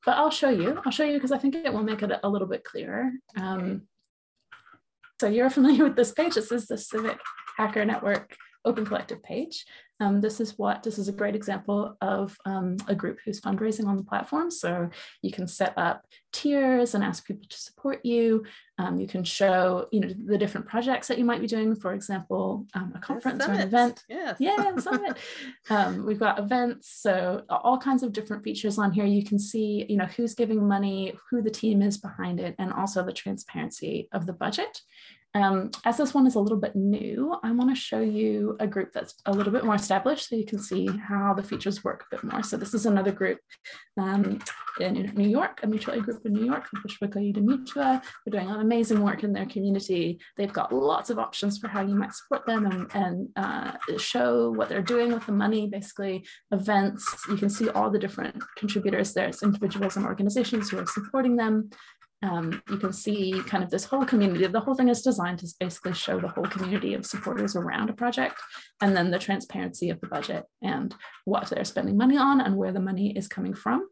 [0.07, 0.81] but I'll show you.
[0.85, 3.11] I'll show you because I think it will make it a little bit clearer.
[3.37, 3.83] Um,
[5.21, 6.35] so you're familiar with this page.
[6.35, 7.19] This is the Civic
[7.57, 9.65] Hacker Network Open Collective page.
[10.01, 13.87] Um, this is what this is a great example of um, a group who's fundraising
[13.87, 14.51] on the platform.
[14.51, 14.91] So
[15.23, 18.45] you can set up tiers and ask people to support you.
[18.79, 21.75] Um, you can show you know the different projects that you might be doing.
[21.75, 24.05] For example, um, a conference or an event.
[24.09, 24.37] Yes.
[24.39, 25.17] Yeah, summit.
[25.69, 29.05] Um, we've got events, so all kinds of different features on here.
[29.05, 32.73] You can see you know who's giving money, who the team is behind it, and
[32.73, 34.83] also the transparency of the budget.
[35.39, 38.67] Um, as this one is a little bit new, I want to show you a
[38.67, 42.05] group that's a little bit more established so you can see how the features work
[42.11, 42.43] a bit more.
[42.43, 43.39] So this is another group
[43.97, 44.41] um,
[44.81, 48.03] in New York, a mutual aid group in New York, Bushwick Ayuda Mutua.
[48.27, 50.19] They're doing amazing work in their community.
[50.37, 54.51] They've got lots of options for how you might support them and, and uh, show
[54.51, 57.05] what they're doing with the money, basically events.
[57.29, 59.15] You can see all the different contributors.
[59.15, 61.71] There's individuals and organizations who are supporting them
[62.23, 64.47] um, you can see kind of this whole community.
[64.47, 67.93] The whole thing is designed to basically show the whole community of supporters around a
[67.93, 68.37] project,
[68.81, 72.73] and then the transparency of the budget and what they're spending money on and where
[72.73, 73.89] the money is coming from.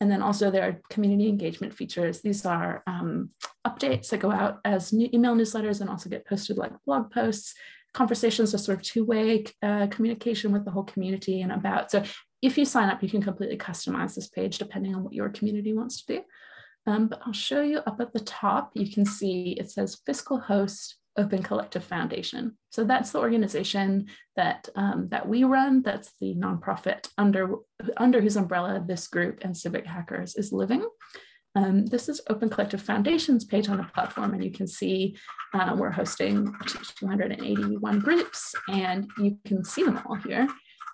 [0.00, 2.22] And then also there are community engagement features.
[2.22, 3.30] These are um,
[3.66, 7.54] updates that go out as new email newsletters and also get posted like blog posts.
[7.92, 11.90] Conversations are sort of two-way uh, communication with the whole community and about.
[11.90, 12.02] So
[12.40, 15.74] if you sign up, you can completely customize this page depending on what your community
[15.74, 16.22] wants to do.
[16.86, 20.40] Um, but I'll show you up at the top, you can see it says Fiscal
[20.40, 22.56] Host Open Collective Foundation.
[22.70, 27.56] So that's the organization that, um, that we run, that's the nonprofit under,
[27.96, 30.84] under whose umbrella this group and Civic Hackers is living.
[31.56, 35.16] Um, this is Open Collective Foundation's page on the platform, and you can see
[35.52, 36.54] uh, we're hosting
[36.96, 40.46] 281 groups, and you can see them all here.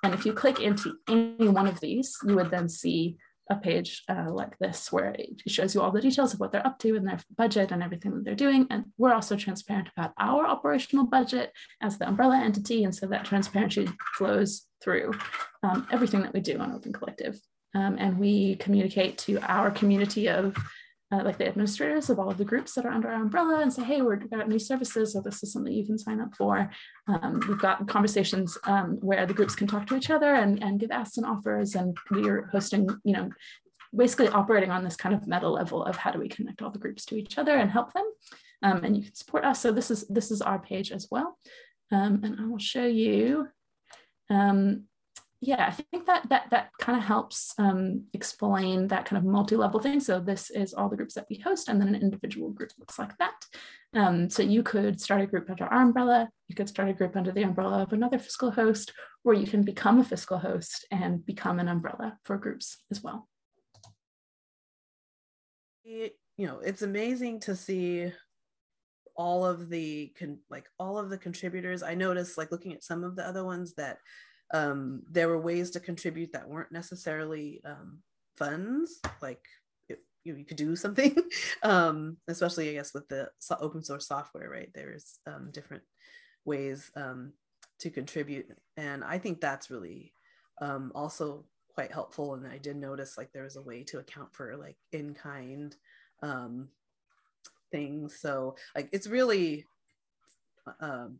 [0.02, 3.18] And if you click into any one of these, you would then see
[3.50, 6.66] a page uh, like this where it shows you all the details of what they're
[6.66, 8.66] up to and their budget and everything that they're doing.
[8.70, 12.84] And we're also transparent about our operational budget as the umbrella entity.
[12.84, 15.12] And so that transparency flows through
[15.62, 17.38] um, everything that we do on Open Collective.
[17.74, 20.56] Um, and we communicate to our community of
[21.12, 23.72] uh, like the administrators of all of the groups that are under our umbrella and
[23.72, 26.70] say, hey, we've got new services, so this is something you can sign up for.
[27.06, 30.80] Um, we've got conversations um, where the groups can talk to each other and, and
[30.80, 33.30] give asks and offers, and we're hosting, you know,
[33.94, 36.78] basically operating on this kind of meta level of how do we connect all the
[36.78, 38.10] groups to each other and help them.
[38.62, 39.60] Um, and you can support us.
[39.60, 41.38] So this is this is our page as well.
[41.92, 43.48] Um, and I will show you
[44.28, 44.84] um,
[45.40, 49.80] yeah, I think that that that kind of helps um, explain that kind of multi-level
[49.80, 50.00] thing.
[50.00, 52.98] So this is all the groups that we host, and then an individual group looks
[52.98, 53.44] like that.
[53.94, 57.16] Um, so you could start a group under our umbrella, you could start a group
[57.16, 58.92] under the umbrella of another fiscal host,
[59.24, 63.28] or you can become a fiscal host and become an umbrella for groups as well.
[65.84, 68.12] You know, it's amazing to see
[69.14, 71.82] all of the con- like all of the contributors.
[71.82, 73.98] I noticed like looking at some of the other ones that
[74.52, 77.98] um, there were ways to contribute that weren't necessarily um,
[78.36, 79.44] funds like
[79.88, 81.16] it, you, you, could do something
[81.62, 85.82] um, especially i guess with the so open source software right there's um, different
[86.44, 87.32] ways um,
[87.78, 90.12] to contribute and i think that's really
[90.60, 94.28] um, also quite helpful and i did notice like there was a way to account
[94.32, 95.76] for like in kind
[97.70, 99.66] things so like it's really
[100.80, 101.18] um,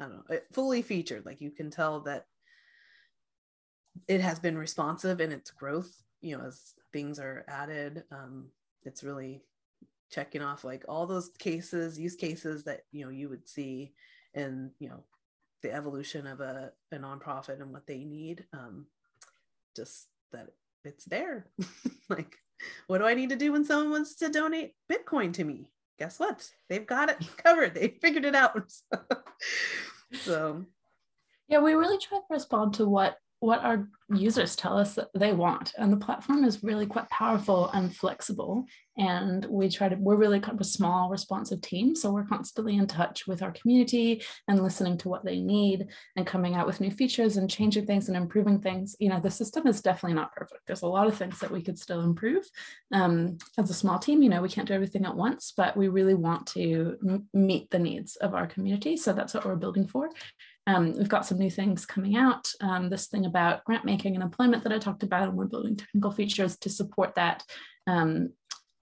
[0.00, 1.24] I don't know, fully featured.
[1.24, 2.26] Like you can tell that
[4.08, 8.46] it has been responsive in its growth you know as things are added um,
[8.84, 9.42] it's really
[10.10, 13.92] checking off like all those cases use cases that you know you would see
[14.34, 15.02] in you know
[15.62, 18.86] the evolution of a, a nonprofit and what they need um,
[19.74, 20.48] just that
[20.84, 21.46] it's there.
[22.08, 22.36] Like
[22.86, 25.72] what do i need to do when someone wants to donate bitcoin to me?
[25.98, 26.48] Guess what?
[26.68, 27.74] They've got it covered.
[27.74, 28.72] They figured it out.
[30.20, 30.64] So
[31.48, 35.32] yeah we really try to respond to what what our users tell us that they
[35.32, 35.72] want.
[35.78, 38.64] And the platform is really quite powerful and flexible.
[38.98, 41.94] And we try to we're really kind of a small responsive team.
[41.94, 46.26] So we're constantly in touch with our community and listening to what they need and
[46.26, 48.96] coming out with new features and changing things and improving things.
[48.98, 50.66] You know the system is definitely not perfect.
[50.66, 52.44] There's a lot of things that we could still improve.
[52.92, 55.88] Um, as a small team you know we can't do everything at once but we
[55.88, 58.96] really want to meet the needs of our community.
[58.96, 60.10] So that's what we're building for
[60.66, 62.48] um, we've got some new things coming out.
[62.60, 65.76] Um, this thing about grant making and employment that I talked about, and we're building
[65.76, 67.44] technical features to support that.
[67.86, 68.30] Um,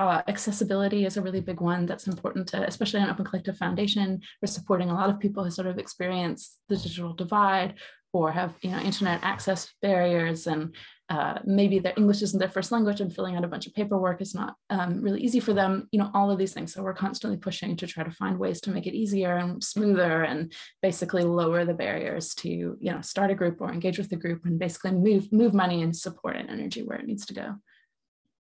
[0.01, 4.20] uh, accessibility is a really big one that's important to, especially on Open Collective Foundation.
[4.42, 7.75] We're supporting a lot of people who sort of experience the digital divide
[8.14, 10.74] or have you know internet access barriers and
[11.11, 14.22] uh, maybe their English isn't their first language and filling out a bunch of paperwork
[14.22, 16.72] is not um, really easy for them, you know, all of these things.
[16.72, 20.22] So we're constantly pushing to try to find ways to make it easier and smoother
[20.22, 20.50] and
[20.81, 24.46] basically lower the barriers to, you know, start a group or engage with the group
[24.46, 27.57] and basically move, move money and support and energy where it needs to go.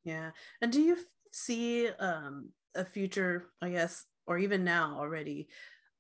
[0.05, 0.31] Yeah.
[0.63, 0.97] And do you
[1.33, 5.49] see um, a future, I guess, or even now already,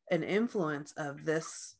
[0.08, 1.74] an influence of this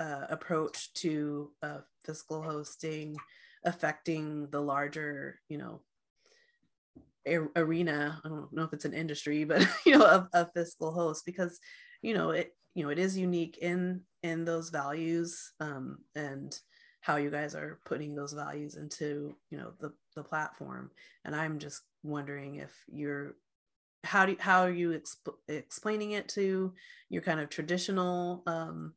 [0.00, 3.16] uh, approach to uh, fiscal hosting
[3.64, 5.80] affecting the larger, you know,
[7.56, 8.20] arena.
[8.24, 11.58] I don't know if it's an industry, but you know, of, of fiscal host because
[12.02, 16.58] you know it you know it is unique in in those values um, and
[17.00, 20.90] how you guys are putting those values into you know the the platform
[21.24, 23.36] and i'm just wondering if you're
[24.04, 26.72] how do you, how are you exp- explaining it to
[27.08, 28.94] your kind of traditional um,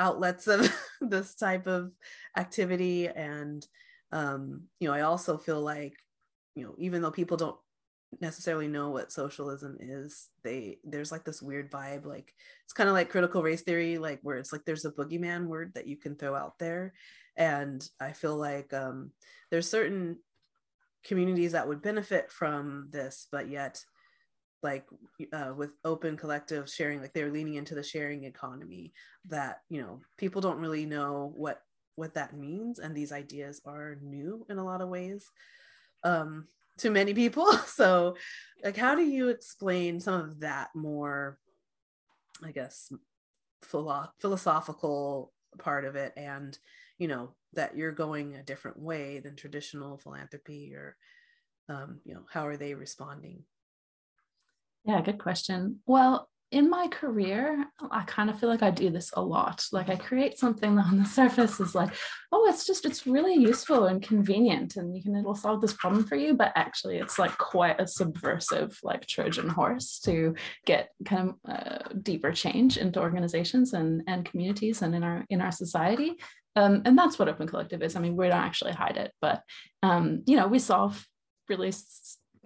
[0.00, 1.92] outlets of this type of
[2.36, 3.06] activity.
[3.06, 3.64] And
[4.12, 5.94] um, you know i also feel like
[6.54, 7.56] you know even though people don't
[8.20, 12.34] necessarily know what socialism is they there's like this weird vibe like
[12.64, 15.70] it's kind of like critical race theory like where it's like there's a boogeyman word
[15.74, 16.92] that you can throw out there.
[17.36, 19.12] And i feel like um,
[19.50, 20.18] there's certain
[21.04, 23.82] communities that would benefit from this but yet
[24.62, 24.84] like
[25.32, 28.92] uh, with open collective sharing like they're leaning into the sharing economy
[29.26, 31.62] that you know people don't really know what
[31.96, 35.30] what that means and these ideas are new in a lot of ways
[36.04, 36.46] um
[36.78, 37.46] to many people.
[37.66, 38.16] So
[38.64, 41.38] like how do you explain some of that more
[42.44, 42.92] i guess
[43.62, 46.58] philo- philosophical part of it and
[46.98, 50.96] you know that you're going a different way than traditional philanthropy or
[51.68, 53.44] um, you know how are they responding
[54.84, 55.80] yeah, good question.
[55.86, 59.64] Well, in my career, I kind of feel like I do this a lot.
[59.70, 61.94] Like I create something that on the surface is like,
[62.32, 66.04] oh, it's just, it's really useful and convenient and you can, it'll solve this problem
[66.04, 66.34] for you.
[66.34, 70.34] But actually it's like quite a subversive, like Trojan horse to
[70.66, 75.40] get kind of uh, deeper change into organizations and, and communities and in our, in
[75.40, 76.16] our society.
[76.56, 77.94] Um, and that's what Open Collective is.
[77.94, 79.42] I mean, we don't actually hide it, but,
[79.84, 81.06] um, you know, we solve
[81.48, 81.72] really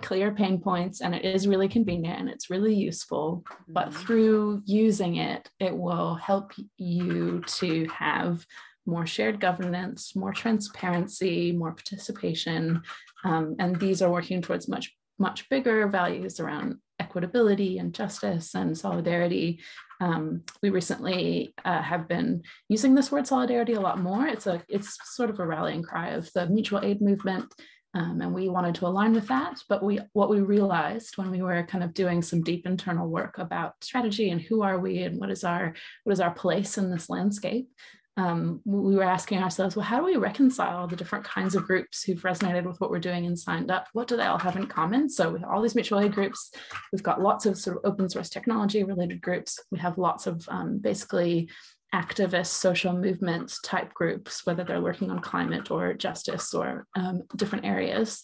[0.03, 3.99] clear pain points and it is really convenient and it's really useful but mm-hmm.
[4.01, 8.45] through using it it will help you to have
[8.87, 12.83] more shared governance more transparency more participation
[13.25, 18.77] um, and these are working towards much much bigger values around equitability and justice and
[18.77, 19.61] solidarity
[20.01, 24.61] um, we recently uh, have been using this word solidarity a lot more it's a
[24.69, 27.47] it's sort of a rallying cry of the mutual aid movement
[27.95, 29.63] um, and we wanted to align with that.
[29.69, 33.39] But we, what we realized when we were kind of doing some deep internal work
[33.39, 36.91] about strategy and who are we and what is our what is our place in
[36.91, 37.69] this landscape,
[38.17, 42.03] um, we were asking ourselves, well, how do we reconcile the different kinds of groups
[42.03, 43.89] who've resonated with what we're doing and signed up?
[43.93, 45.09] What do they all have in common?
[45.09, 46.53] So with all these mutual aid groups.
[46.93, 49.61] We've got lots of sort of open source technology related groups.
[49.73, 51.49] We have lots of um, basically
[51.95, 57.65] activist social movement type groups, whether they're working on climate or justice or um, different
[57.65, 58.21] areas.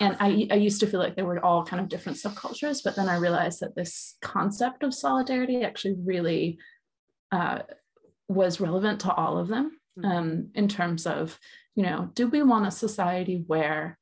[0.00, 2.96] And I, I used to feel like they were all kind of different subcultures, but
[2.96, 6.58] then I realized that this concept of solidarity actually really
[7.32, 7.60] uh,
[8.28, 10.04] was relevant to all of them hmm.
[10.04, 11.38] um, in terms of,
[11.74, 13.98] you know, do we want a society where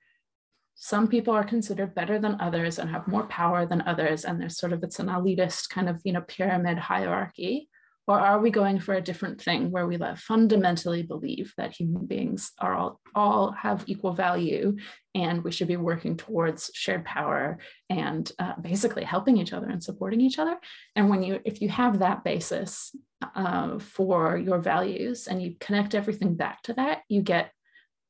[0.74, 4.58] some people are considered better than others and have more power than others and there's
[4.58, 7.68] sort of it's an elitist kind of you know pyramid hierarchy
[8.08, 12.50] or are we going for a different thing where we fundamentally believe that human beings
[12.58, 14.76] are all, all have equal value
[15.14, 19.82] and we should be working towards shared power and uh, basically helping each other and
[19.82, 20.58] supporting each other?
[20.96, 22.94] And when you, if you have that basis
[23.36, 27.52] uh, for your values and you connect everything back to that, you get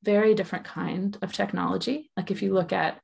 [0.02, 2.10] very different kind of technology.
[2.16, 2.98] Like if you look at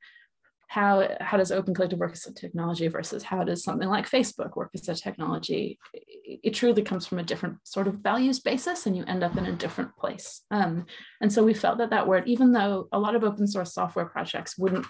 [0.69, 4.55] how how does open collective work as a technology versus how does something like facebook
[4.55, 5.79] work as a technology?
[5.93, 9.47] It, truly comes from a different sort of values basis and you end up in
[9.47, 10.41] a different place.
[10.51, 10.85] Um,
[11.21, 14.05] and so we felt that that word even though a lot of open source software
[14.05, 14.85] projects wouldn't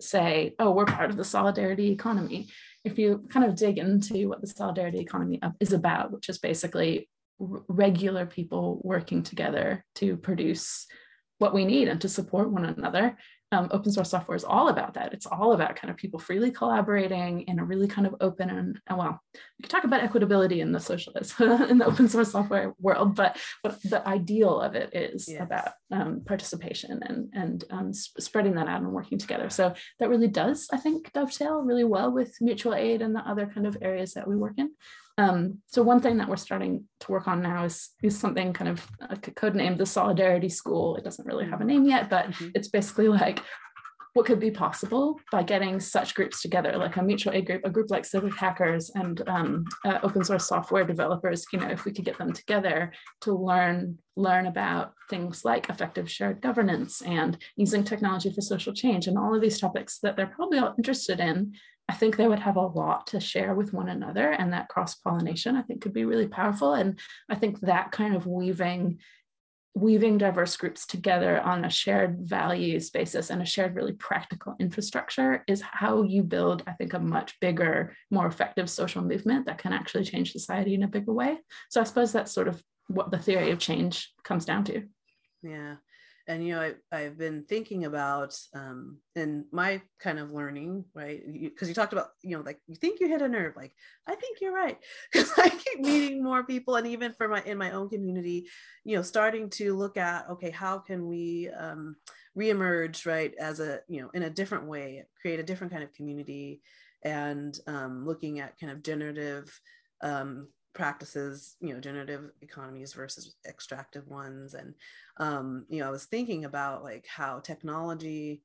[0.00, 2.48] say oh we're part of the solidarity economy
[2.84, 7.08] if you kind of dig into what the solidarity economy is about which is basically
[7.38, 10.86] regular people working together to produce
[11.38, 13.16] what we need and to support one another
[13.54, 15.12] um, open source software is all about that.
[15.12, 18.78] It's all about kind of people freely collaborating in a really kind of open and,
[18.86, 22.74] and well, we can talk about equitability in the socialist in the open source software
[22.80, 25.40] world, but but the ideal of it is yes.
[25.40, 29.48] about um, participation and and um, spreading that out and working together.
[29.50, 33.46] So that really does, I think, dovetail really well with mutual aid and the other
[33.46, 34.70] kind of areas that we work in.
[35.16, 38.68] Um, so one thing that we're starting to work on now is, is something kind
[38.68, 40.96] of like a code name, the Solidarity School.
[40.96, 42.48] It doesn't really have a name yet, but mm-hmm.
[42.54, 43.40] it's basically like
[44.14, 47.70] what could be possible by getting such groups together, like a mutual aid group, a
[47.70, 51.92] group like Civic Hackers and um, uh, open source software developers, you know, if we
[51.92, 52.92] could get them together
[53.22, 59.08] to learn, learn about things like effective shared governance and using technology for social change
[59.08, 61.52] and all of these topics that they're probably all interested in,
[61.88, 64.94] I think they would have a lot to share with one another and that cross
[64.94, 66.72] pollination I think could be really powerful.
[66.72, 69.00] And I think that kind of weaving
[69.76, 75.42] weaving diverse groups together on a shared values basis and a shared really practical infrastructure
[75.48, 79.72] is how you build i think a much bigger more effective social movement that can
[79.72, 81.38] actually change society in a bigger way.
[81.70, 84.84] So i suppose that's sort of what the theory of change comes down to.
[85.42, 85.76] Yeah
[86.26, 91.20] and you know I, i've been thinking about um in my kind of learning right
[91.26, 93.74] because you, you, talked about you know like you think you hit a nerve like
[94.06, 94.78] i think you're right.
[95.12, 98.48] Because i keep meeting more people and even for my in my own community
[98.84, 101.96] you know starting to look at okay how can we um
[102.36, 105.92] reemerge right as a you know in a different way create a different kind of
[105.92, 106.60] community
[107.04, 109.60] and um, looking at kind of generative
[110.02, 114.54] um, practices you know generative economies versus extractive ones.
[114.54, 114.74] And
[115.18, 118.42] um, you know i was thinking about like how technology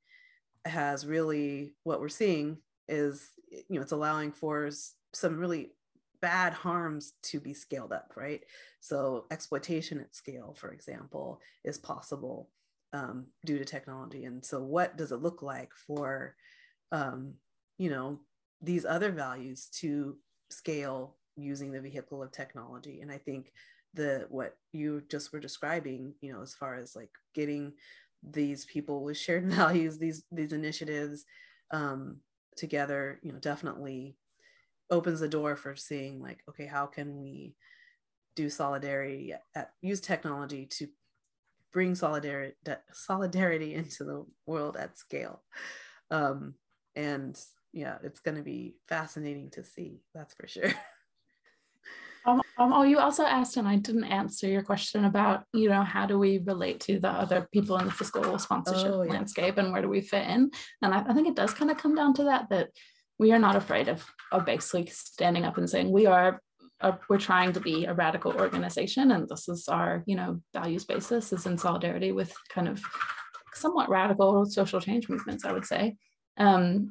[0.64, 2.58] has really what we're seeing
[2.88, 4.70] is you know it's allowing for
[5.12, 5.72] some really
[6.20, 8.42] bad harms to be scaled up right?
[8.80, 12.50] So exploitation at scale for example is possible
[12.92, 14.24] um, due to technology.
[14.24, 16.34] And so what does it look like for
[16.92, 17.34] um,
[17.78, 18.20] you know
[18.62, 20.16] these other values to
[20.50, 23.00] scale using the vehicle of technology.
[23.00, 23.52] And i think
[23.94, 27.72] the what you just were describing you know as far as like getting
[28.22, 31.24] these people with shared values these these initiatives
[31.72, 32.18] um,
[32.56, 34.16] together you know definitely
[34.90, 37.54] opens the door for seeing like okay how can we
[38.36, 40.88] do solidarity at, use technology to
[41.72, 42.54] bring solidarity
[42.92, 45.42] solidarity into the world at scale.
[46.10, 46.54] Um,
[46.96, 47.38] and
[47.72, 50.72] yeah it's going to be fascinating to see that's for sure
[52.60, 56.04] Um, oh, you also asked, and I didn't answer your question about, you know, how
[56.04, 59.12] do we relate to the other people in the fiscal sponsorship oh, yeah.
[59.12, 60.50] landscape and where do we fit in?
[60.82, 62.68] And I, I think it does kind of come down to that, that
[63.18, 66.42] we are not afraid of, of basically standing up and saying we are
[66.82, 70.86] uh, we're trying to be a radical organization and this is our you know values
[70.86, 72.82] basis is in solidarity with kind of
[73.52, 75.94] somewhat radical social change movements i would say
[76.38, 76.88] um,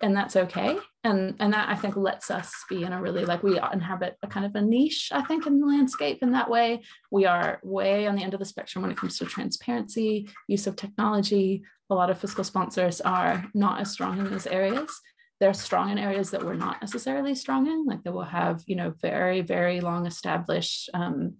[0.00, 0.78] and that's okay.
[1.04, 4.26] And and that i think lets us be in a really like we inhabit a
[4.26, 6.82] kind of a niche i think in the landscape in that way.
[7.12, 10.66] We are way on the end of the spectrum when it comes to transparency use
[10.66, 11.62] of technology.
[11.90, 14.90] A lot of fiscal sponsors are not as strong in those areas.
[15.38, 17.86] They're strong in areas that we're not necessarily strong in.
[17.86, 21.36] Like they will have you know very very long established um,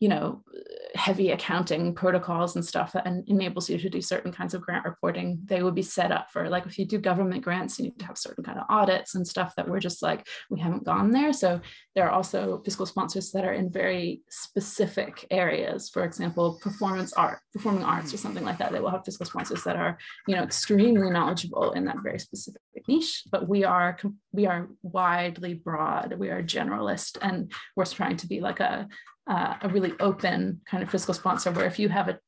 [0.00, 0.42] you know
[0.94, 5.38] heavy accounting protocols and stuff that enables you to do certain kinds of grant reporting
[5.44, 8.06] they would be set up for like if you do government grants you need to
[8.06, 11.32] have certain kind of audits and stuff that we're just like we haven't gone there.
[11.32, 11.60] So
[11.94, 15.88] there are also fiscal sponsors that are in very specific areas.
[15.88, 18.72] For example performance art performing arts or something like that.
[18.72, 22.60] They will have fiscal sponsors that are you know extremely knowledgeable in that very specific
[22.88, 23.24] niche.
[23.30, 23.98] But we are
[24.32, 26.14] we are widely broad.
[26.18, 28.88] We are generalist and we're trying to be like a
[29.26, 32.18] uh, a really open kind of fiscal sponsor where if you have a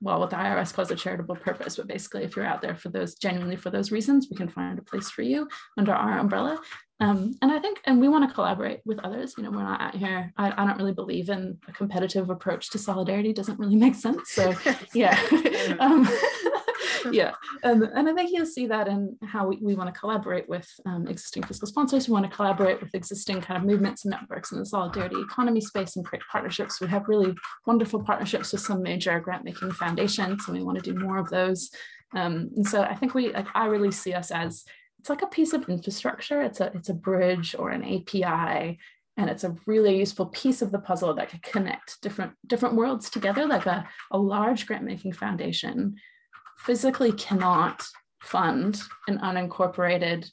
[0.00, 2.88] well what the irs calls a charitable purpose but basically if you're out there for
[2.88, 6.60] those genuinely for those reasons we can find a place for you under our umbrella.
[7.00, 9.80] Um, and i think and we want to collaborate with others you know we're not
[9.80, 13.76] out here I, I don't really believe in a competitive approach to solidarity doesn't really
[13.76, 14.52] make sense so
[14.94, 15.18] yeah.
[15.80, 16.08] Um,
[17.10, 17.32] yeah,
[17.62, 20.68] and, and I think you'll see that in how we, we want to collaborate with
[20.86, 22.08] um, existing fiscal sponsors.
[22.08, 25.60] We want to collaborate with existing kind of movements and networks in the solidarity economy
[25.60, 26.80] space and create partnerships.
[26.80, 27.34] We have really
[27.66, 31.30] wonderful partnerships with some major grant making foundations, and we want to do more of
[31.30, 31.70] those.
[32.14, 34.64] Um, and so I think we, like, I really see us as
[34.98, 36.42] it's like a piece of infrastructure.
[36.42, 38.78] It's a it's a bridge or an API
[39.18, 43.10] and it's a really useful piece of the puzzle that could connect different different worlds
[43.10, 45.96] together like a, a large grant making foundation
[46.58, 47.86] physically cannot
[48.22, 50.30] fund an unincorporated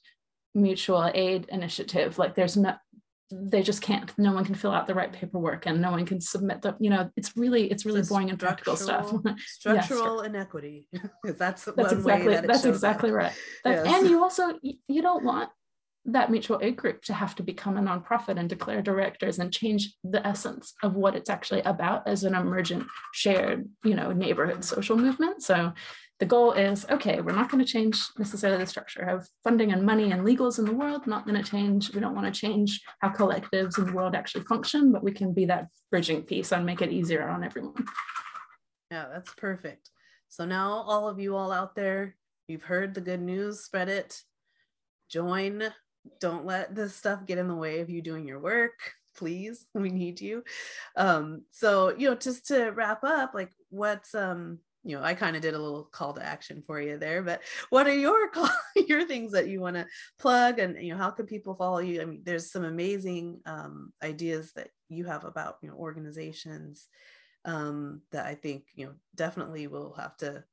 [0.54, 2.18] mutual aid initiative.
[2.18, 2.76] Like there's no
[3.32, 4.16] they just can't.
[4.20, 6.90] No one can fill out the right paperwork and no one can submit the you
[6.90, 9.12] know it's really it's really it's boring and practical stuff.
[9.38, 10.88] structural yeah, inequity.
[11.24, 13.16] That's that's exactly that that's exactly up.
[13.16, 13.34] right.
[13.64, 13.96] That, yes.
[13.96, 15.50] and you also you don't want
[16.08, 19.96] that mutual aid group to have to become a nonprofit and declare directors and change
[20.04, 24.98] the essence of what it's actually about as an emergent shared you know neighborhood social
[24.98, 25.42] movement.
[25.42, 25.74] So
[26.20, 29.86] the goal is okay, we're not going to change necessarily the structure of funding and
[29.86, 31.94] money and legals in the world, not going to change.
[31.94, 35.34] We don't want to change how collectives in the world actually function, but we can
[35.34, 37.86] be that bridging piece and make it easier on everyone.
[38.92, 39.90] Yeah, that's perfect.
[40.30, 42.16] So now, all of you all out there,
[42.48, 44.22] you've heard the good news, spread it,
[45.10, 45.64] join.
[46.22, 48.94] Don't let this stuff get in the way of you doing your work.
[49.18, 50.44] Please, we need you.
[50.96, 55.36] Um, so, you know, just to wrap up, like what's um you know, I kind
[55.36, 58.50] of did a little call to action for you there, but what are your call,
[58.76, 59.88] your things that you want to
[60.20, 62.02] plug and you know, how can people follow you?
[62.02, 66.88] I mean, there's some amazing um, ideas that you have about, you know, organizations
[67.46, 70.44] um, that I think, you know, definitely will have to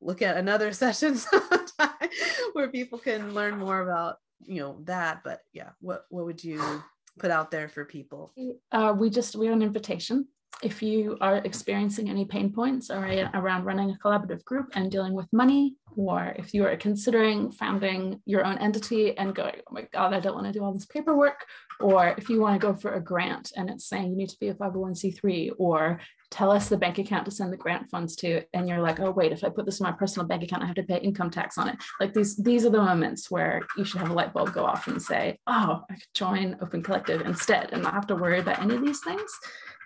[0.00, 2.08] look at another session sometime
[2.54, 6.82] where people can learn more about, you know, that, but yeah, what, what would you
[7.18, 8.32] put out there for people?
[8.72, 10.26] Uh, we just, we're an invitation
[10.62, 13.36] if you are experiencing any pain points mm-hmm.
[13.36, 18.20] around running a collaborative group and dealing with money, or if you are considering founding
[18.26, 20.86] your own entity and going, oh my God, I don't want to do all this
[20.86, 21.44] paperwork,
[21.80, 24.38] or if you want to go for a grant and it's saying you need to
[24.40, 26.00] be a 501c3, or
[26.30, 29.10] tell us the bank account to send the grant funds to, and you're like, oh
[29.10, 31.30] wait, if I put this in my personal bank account, I have to pay income
[31.30, 31.76] tax on it.
[32.00, 34.88] Like these, these are the moments where you should have a light bulb go off
[34.88, 38.60] and say, oh, I could join Open Collective instead and not have to worry about
[38.60, 39.30] any of these things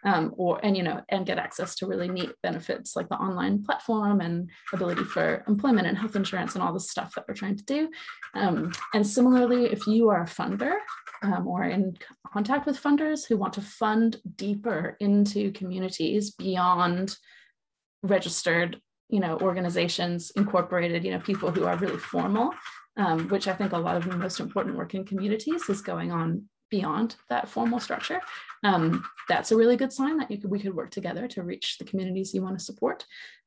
[0.04, 3.62] um, or and you know and get access to really neat benefits like the online
[3.62, 7.56] platform and ability for employment and health insurance and all the stuff that we're trying
[7.56, 7.90] to do.
[8.34, 10.74] Um, and similarly if you are a funder
[11.22, 11.96] um, or in
[12.32, 17.16] contact with funders who want to fund deeper into communities beyond
[18.02, 22.52] registered you know organizations incorporated you know people who are really formal
[22.96, 26.12] um, which i think a lot of the most important work in communities is going
[26.12, 28.20] on beyond that formal structure
[28.64, 31.84] um, that's a really good sign that could, we could work together to reach the
[31.84, 33.04] communities you want to support.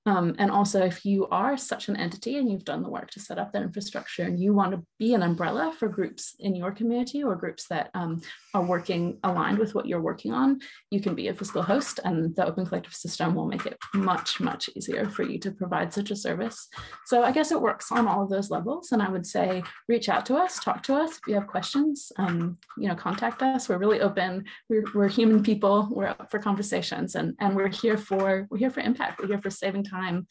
[0.07, 3.19] Um, and also, if you are such an entity and you've done the work to
[3.19, 6.71] set up that infrastructure and you want to be an umbrella for groups in your
[6.71, 8.19] community or groups that um,
[8.55, 12.35] are working aligned with what you're working on, you can be a fiscal host, and
[12.35, 16.09] the Open Collective system will make it much, much easier for you to provide such
[16.09, 16.67] a service.
[17.05, 18.91] So, I guess it works on all of those levels.
[18.91, 22.11] And I would say reach out to us, talk to us if you have questions,
[22.17, 23.69] um, you know, contact us.
[23.69, 24.45] We're really open.
[24.67, 25.87] We're, we're human people.
[25.91, 29.21] We're up for conversations, and, and we're here for we're here for impact.
[29.21, 30.27] We're here for saving time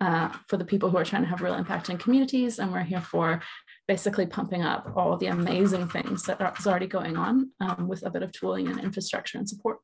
[0.00, 2.58] uh, for the people who are trying to have real impact in communities.
[2.58, 3.40] And we're here for
[3.86, 8.10] basically pumping up all the amazing things that are, already going on um, with a
[8.10, 9.78] bit of tooling and infrastructure and support.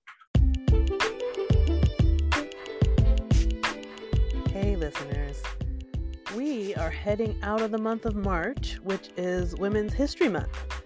[4.51, 5.41] Hey, listeners.
[6.35, 10.83] We are heading out of the month of March, which is Women's History Month.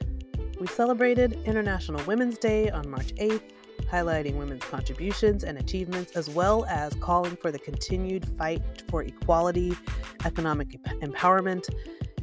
[0.61, 3.51] We celebrated International Women's Day on March 8th
[3.93, 9.77] highlighting women's contributions and achievements, as well as calling for the continued fight for equality,
[10.25, 11.69] economic empowerment,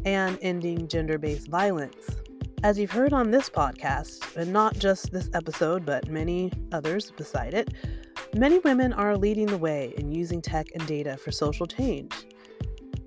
[0.06, 2.10] and ending gender based violence.
[2.64, 7.54] As you've heard on this podcast, and not just this episode, but many others beside
[7.54, 7.74] it,
[8.36, 12.14] many women are leading the way in using tech and data for social change.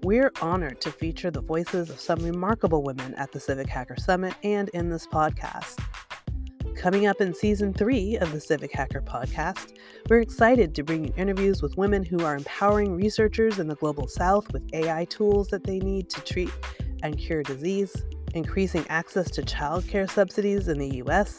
[0.04, 4.34] We're honored to feature the voices of some remarkable women at the Civic Hacker Summit
[4.42, 5.78] and in this podcast.
[6.76, 9.76] Coming up in season three of the Civic Hacker podcast,
[10.08, 14.08] we're excited to bring you interviews with women who are empowering researchers in the global
[14.08, 16.50] south with AI tools that they need to treat
[17.02, 18.04] and cure disease,
[18.34, 21.38] increasing access to childcare subsidies in the US,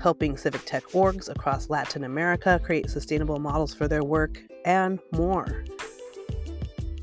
[0.00, 5.64] helping civic tech orgs across Latin America create sustainable models for their work, and more.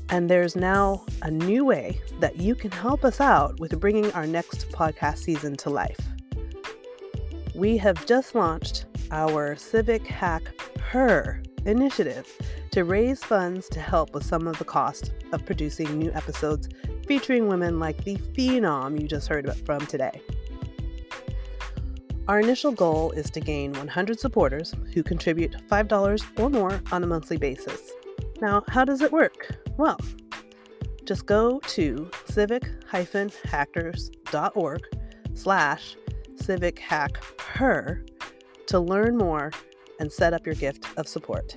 [0.08, 4.26] And there's now a new way that you can help us out with bringing our
[4.26, 6.00] next podcast season to life
[7.62, 10.42] we have just launched our Civic Hack
[10.80, 12.26] Her initiative
[12.72, 16.68] to raise funds to help with some of the cost of producing new episodes
[17.06, 20.20] featuring women like the phenom you just heard from today.
[22.26, 27.06] Our initial goal is to gain 100 supporters who contribute $5 or more on a
[27.06, 27.92] monthly basis.
[28.40, 29.56] Now, how does it work?
[29.76, 30.00] Well,
[31.04, 34.82] just go to civic-hackers.org
[35.34, 35.96] slash
[36.42, 38.04] civic hack her
[38.66, 39.52] to learn more
[40.00, 41.56] and set up your gift of support.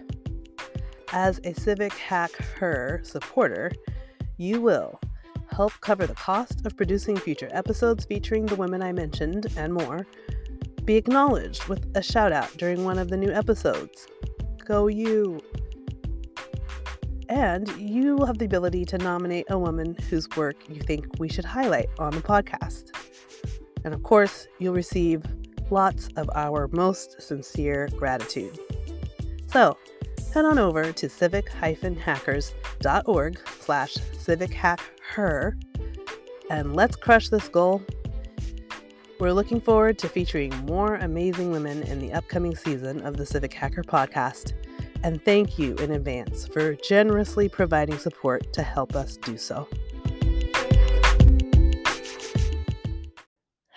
[1.12, 3.72] As a Civic HackHER supporter,
[4.38, 5.00] you will
[5.52, 10.06] help cover the cost of producing future episodes featuring the women I mentioned and more,
[10.84, 14.08] be acknowledged with a shout out during one of the new episodes.
[14.66, 15.40] Go you!
[17.30, 21.30] And you will have the ability to nominate a woman whose work you think we
[21.30, 22.92] should highlight on the podcast.
[23.86, 25.24] And of course, you'll receive
[25.70, 28.60] lots of our most sincere gratitude.
[29.48, 29.78] So,
[30.34, 35.54] head on over to civic-hackers.org slash civichackher
[36.50, 37.82] and let's crush this goal.
[39.20, 43.54] We're looking forward to featuring more amazing women in the upcoming season of the Civic
[43.54, 44.54] Hacker podcast.
[45.04, 49.68] And thank you in advance for generously providing support to help us do so.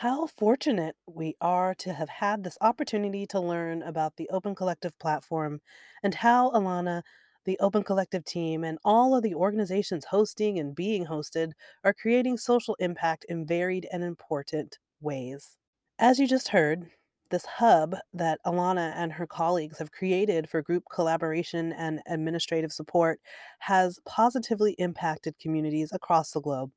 [0.03, 4.96] How fortunate we are to have had this opportunity to learn about the Open Collective
[5.01, 5.61] platform
[6.05, 7.03] and how Alanna,
[7.44, 11.51] the Open Collective team, and all of the organizations hosting and being hosted
[11.82, 15.57] are creating social impact in varied and important ways.
[15.99, 16.92] As you just heard,
[17.30, 23.18] this hub that Alanna and her colleagues have created for group collaboration and administrative support
[23.59, 26.70] has positively impacted communities across the globe.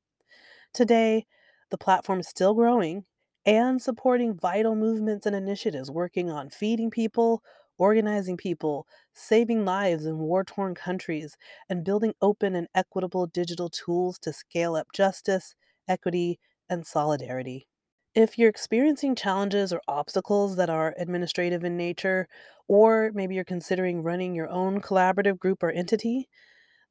[0.73, 1.27] Today,
[1.69, 3.05] the platform is still growing
[3.45, 7.43] and supporting vital movements and initiatives working on feeding people,
[7.77, 11.35] organizing people, saving lives in war torn countries,
[11.69, 15.55] and building open and equitable digital tools to scale up justice,
[15.87, 16.39] equity,
[16.69, 17.67] and solidarity.
[18.13, 22.27] If you're experiencing challenges or obstacles that are administrative in nature,
[22.67, 26.27] or maybe you're considering running your own collaborative group or entity,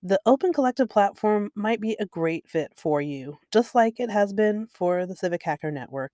[0.03, 4.33] the Open Collective platform might be a great fit for you, just like it has
[4.33, 6.13] been for the Civic Hacker Network.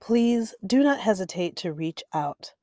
[0.00, 2.54] Please do not hesitate to reach out.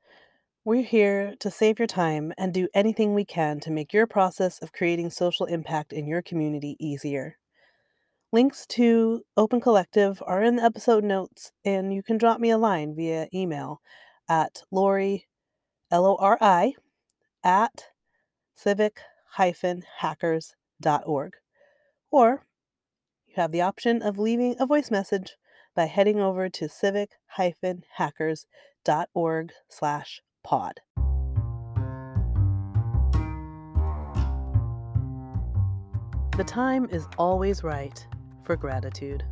[0.65, 4.59] We're here to save your time and do anything we can to make your process
[4.59, 7.38] of creating social impact in your community easier.
[8.33, 12.57] Links to Open Collective are in the episode notes, and you can drop me a
[12.57, 13.81] line via email
[14.27, 15.27] at Lori,
[15.91, 16.73] L O R I,
[17.43, 17.85] at
[18.55, 18.99] civic
[19.38, 21.33] hackers.org.
[22.11, 22.45] Or
[23.27, 25.38] you have the option of leaving a voice message
[25.78, 30.82] by heading over to civic-hackers.org slash pod.
[36.36, 38.07] The time is always right
[38.43, 39.23] for gratitude.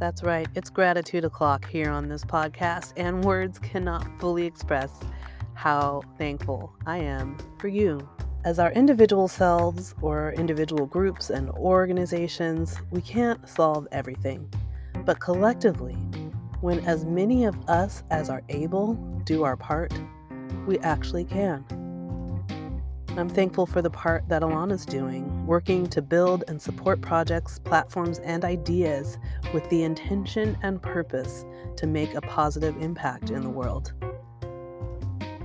[0.00, 5.00] That's right, it's gratitude o'clock here on this podcast, and words cannot fully express
[5.54, 8.08] how thankful I am for you
[8.44, 14.52] as our individual selves or individual groups and organizations, we can't solve everything.
[15.04, 15.94] But collectively,
[16.60, 19.92] when as many of us as are able do our part,
[20.66, 21.64] we actually can.
[23.16, 28.20] I'm thankful for the part that Alanna's doing, working to build and support projects, platforms,
[28.20, 29.18] and ideas
[29.52, 31.44] with the intention and purpose
[31.76, 33.92] to make a positive impact in the world.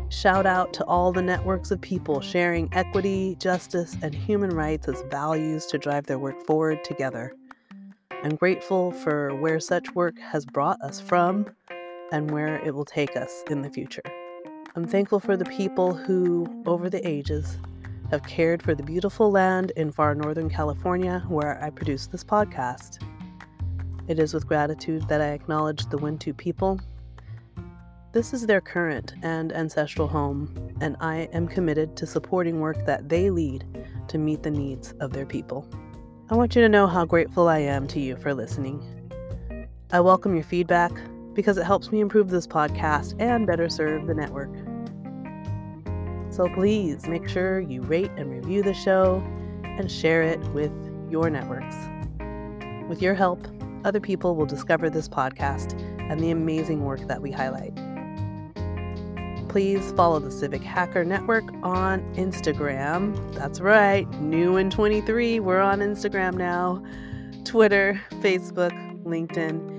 [0.09, 5.03] Shout out to all the networks of people sharing equity, justice, and human rights as
[5.11, 7.33] values to drive their work forward together.
[8.23, 11.45] I'm grateful for where such work has brought us from
[12.13, 14.01] and where it will take us in the future.
[14.77, 17.57] I'm thankful for the people who, over the ages,
[18.09, 23.03] have cared for the beautiful land in far northern California where I produce this podcast.
[24.07, 26.79] It is with gratitude that I acknowledge the Wintu people
[28.13, 33.09] this is their current and ancestral home, and I am committed to supporting work that
[33.09, 33.65] they lead
[34.07, 35.67] to meet the needs of their people.
[36.29, 38.81] I want you to know how grateful I am to you for listening.
[39.91, 40.91] I welcome your feedback
[41.33, 44.53] because it helps me improve this podcast and better serve the network.
[46.33, 49.21] So please make sure you rate and review the show
[49.63, 50.71] and share it with
[51.09, 51.75] your networks.
[52.89, 53.47] With your help,
[53.83, 55.79] other people will discover this podcast
[56.09, 57.77] and the amazing work that we highlight
[59.49, 63.33] please follow the Civic Hacker Network on Instagram.
[63.33, 66.83] That's right, new in 23, we're on Instagram now,
[67.43, 68.71] Twitter, Facebook,
[69.03, 69.75] LinkedIn,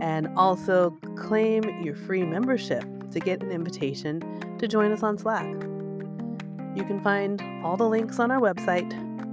[0.00, 4.22] and also claim your free membership to get an invitation
[4.58, 5.46] to join us on Slack.
[6.74, 8.90] You can find all the links on our website,